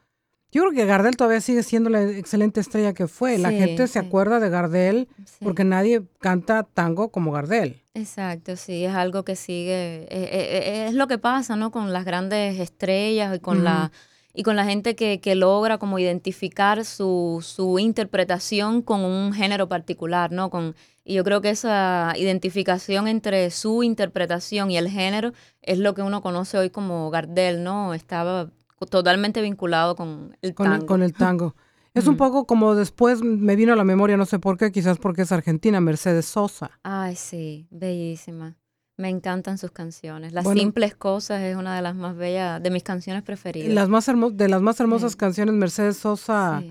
yo 0.56 0.62
creo 0.62 0.72
que 0.72 0.86
Gardel 0.86 1.16
todavía 1.16 1.42
sigue 1.42 1.62
siendo 1.62 1.90
la 1.90 2.02
excelente 2.02 2.60
estrella 2.60 2.94
que 2.94 3.08
fue. 3.08 3.36
la 3.36 3.50
gente 3.50 3.86
se 3.88 3.98
acuerda 3.98 4.40
de 4.40 4.48
Gardel 4.48 5.08
porque 5.40 5.64
nadie 5.64 6.02
canta 6.18 6.62
tango 6.62 7.10
como 7.10 7.30
Gardel. 7.30 7.82
Exacto, 7.92 8.56
sí, 8.56 8.84
es 8.84 8.94
algo 8.94 9.22
que 9.22 9.36
sigue, 9.36 10.04
eh, 10.04 10.08
eh, 10.10 10.28
eh, 10.32 10.86
es 10.88 10.94
lo 10.94 11.08
que 11.08 11.18
pasa, 11.18 11.56
¿no? 11.56 11.70
Con 11.70 11.92
las 11.92 12.06
grandes 12.06 12.58
estrellas 12.58 13.36
y 13.36 13.40
con 13.40 13.64
la 13.64 13.92
y 14.36 14.42
con 14.42 14.54
la 14.54 14.66
gente 14.66 14.94
que, 14.94 15.18
que 15.18 15.34
logra 15.34 15.78
como 15.78 15.98
identificar 15.98 16.84
su, 16.84 17.38
su, 17.42 17.78
interpretación 17.78 18.82
con 18.82 19.02
un 19.02 19.32
género 19.32 19.66
particular, 19.66 20.30
¿no? 20.30 20.50
Con, 20.50 20.76
y 21.04 21.14
yo 21.14 21.24
creo 21.24 21.40
que 21.40 21.48
esa 21.48 22.12
identificación 22.16 23.08
entre 23.08 23.50
su 23.50 23.82
interpretación 23.82 24.70
y 24.70 24.76
el 24.76 24.90
género 24.90 25.32
es 25.62 25.78
lo 25.78 25.94
que 25.94 26.02
uno 26.02 26.20
conoce 26.20 26.58
hoy 26.58 26.68
como 26.68 27.08
Gardel, 27.10 27.64
¿no? 27.64 27.94
Estaba 27.94 28.50
totalmente 28.90 29.40
vinculado 29.40 29.96
con 29.96 30.36
el 30.42 30.54
tango. 30.54 30.86
Con 30.86 31.02
el, 31.02 31.14
tango. 31.14 31.56
Es 31.94 32.06
un 32.06 32.18
poco 32.18 32.46
como 32.46 32.74
después 32.74 33.22
me 33.22 33.56
vino 33.56 33.72
a 33.72 33.76
la 33.76 33.84
memoria, 33.84 34.18
no 34.18 34.26
sé 34.26 34.38
por 34.38 34.58
qué, 34.58 34.70
quizás 34.70 34.98
porque 34.98 35.22
es 35.22 35.32
argentina, 35.32 35.80
Mercedes 35.80 36.26
Sosa. 36.26 36.72
Ay, 36.82 37.16
sí, 37.16 37.66
bellísima. 37.70 38.54
Me 38.96 39.08
encantan 39.08 39.58
sus 39.58 39.70
canciones. 39.70 40.32
Las 40.32 40.46
simples 40.48 40.94
cosas 40.94 41.42
es 41.42 41.56
una 41.56 41.76
de 41.76 41.82
las 41.82 41.94
más 41.94 42.16
bellas, 42.16 42.62
de 42.62 42.70
mis 42.70 42.82
canciones 42.82 43.22
preferidas. 43.22 43.72
Las 43.72 43.88
más 43.88 44.06
de 44.06 44.48
las 44.48 44.62
más 44.62 44.80
hermosas 44.80 45.16
canciones, 45.16 45.54
Mercedes 45.54 45.98
Sosa. 45.98 46.62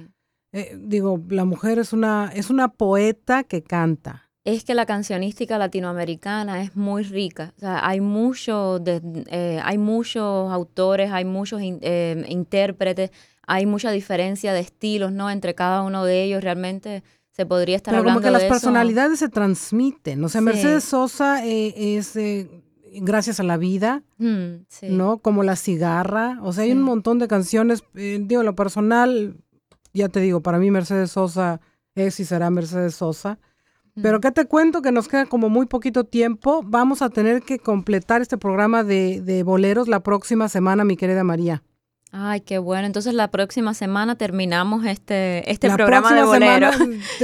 Eh, 0.51 0.77
digo, 0.79 1.21
la 1.29 1.45
mujer 1.45 1.79
es 1.79 1.93
una, 1.93 2.31
es 2.33 2.49
una 2.49 2.69
poeta 2.69 3.43
que 3.43 3.61
canta 3.61 4.25
es 4.45 4.63
que 4.63 4.75
la 4.75 4.85
cancionística 4.85 5.57
latinoamericana 5.57 6.61
es 6.61 6.75
muy 6.75 7.01
rica. 7.01 7.53
O 7.57 7.59
sea, 7.59 7.85
hay, 7.85 7.99
mucho 7.99 8.79
eh, 8.85 9.59
hay 9.63 9.77
muchos 9.79 10.51
autores, 10.53 11.11
hay 11.11 11.25
muchos 11.25 11.61
eh, 11.63 12.23
intérpretes, 12.29 13.09
hay 13.47 13.65
mucha 13.65 13.89
diferencia 13.89 14.53
de 14.53 14.59
estilos, 14.59 15.11
¿no? 15.11 15.31
Entre 15.31 15.55
cada 15.55 15.81
uno 15.81 16.05
de 16.05 16.23
ellos 16.23 16.43
realmente 16.43 17.03
se 17.35 17.45
podría 17.45 17.75
estar 17.75 17.91
Pero 17.91 17.99
hablando 17.99 18.21
como 18.21 18.25
que 18.25 18.31
las 18.31 18.49
personalidades 18.49 19.19
se 19.19 19.29
transmiten. 19.29 20.23
O 20.23 20.29
sea, 20.29 20.41
Mercedes 20.41 20.85
Sosa 20.85 21.45
eh, 21.45 21.97
es 21.97 22.15
gracias 23.01 23.39
a 23.39 23.43
la 23.43 23.57
vida, 23.57 24.03
mm, 24.17 24.89
¿no? 24.89 25.17
Como 25.17 25.43
La 25.43 25.55
Cigarra. 25.55 26.39
O 26.43 26.53
sea, 26.53 26.63
hay 26.63 26.71
un 26.71 26.81
montón 26.81 27.19
de 27.19 27.27
canciones. 27.27 27.83
digo, 27.93 28.43
lo 28.43 28.55
personal, 28.55 29.37
ya 29.93 30.09
te 30.09 30.21
digo, 30.21 30.41
para 30.41 30.59
mí 30.59 30.71
Mercedes 30.71 31.11
Sosa 31.11 31.59
es 31.93 32.19
y 32.19 32.25
será 32.25 32.49
Mercedes 32.49 32.95
Sosa. 32.95 33.39
Pero 34.01 34.19
¿qué 34.19 34.31
te 34.31 34.45
cuento? 34.45 34.81
Que 34.81 34.91
nos 34.91 35.07
queda 35.07 35.25
como 35.25 35.47
muy 35.47 35.67
poquito 35.67 36.03
tiempo. 36.03 36.61
Vamos 36.65 37.01
a 37.01 37.09
tener 37.09 37.43
que 37.43 37.59
completar 37.59 38.21
este 38.21 38.37
programa 38.37 38.83
de, 38.83 39.43
boleros 39.45 39.87
la 39.87 40.01
próxima 40.01 40.49
semana, 40.49 40.83
mi 40.83 40.97
querida 40.97 41.23
María. 41.23 41.63
Ay, 42.17 42.39
qué 42.39 42.59
bueno. 42.59 42.87
Entonces 42.87 43.13
la 43.13 43.29
próxima 43.29 43.73
semana 43.73 44.15
terminamos 44.15 44.85
este, 44.85 45.51
este 45.51 45.69
programa 45.69 46.15
de 46.15 46.23
boleros. 46.23 46.75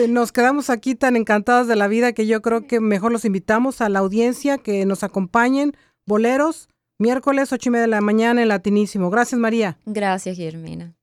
nos 0.09 0.33
quedamos 0.33 0.69
aquí 0.69 0.95
tan 0.95 1.15
encantadas 1.15 1.67
de 1.67 1.77
la 1.77 1.87
vida 1.87 2.11
que 2.11 2.27
yo 2.27 2.41
creo 2.41 2.67
que 2.67 2.81
mejor 2.81 3.13
los 3.13 3.23
invitamos 3.23 3.79
a 3.79 3.87
la 3.87 3.99
audiencia 3.99 4.57
que 4.57 4.85
nos 4.85 5.03
acompañen. 5.05 5.77
Boleros, 6.05 6.67
miércoles 6.99 7.53
ocho 7.53 7.69
y 7.69 7.71
media 7.71 7.83
de 7.83 7.87
la 7.87 8.01
mañana 8.01 8.41
en 8.41 8.49
Latinísimo. 8.49 9.09
Gracias, 9.09 9.39
María. 9.39 9.77
Gracias, 9.85 10.35
Germina. 10.35 10.93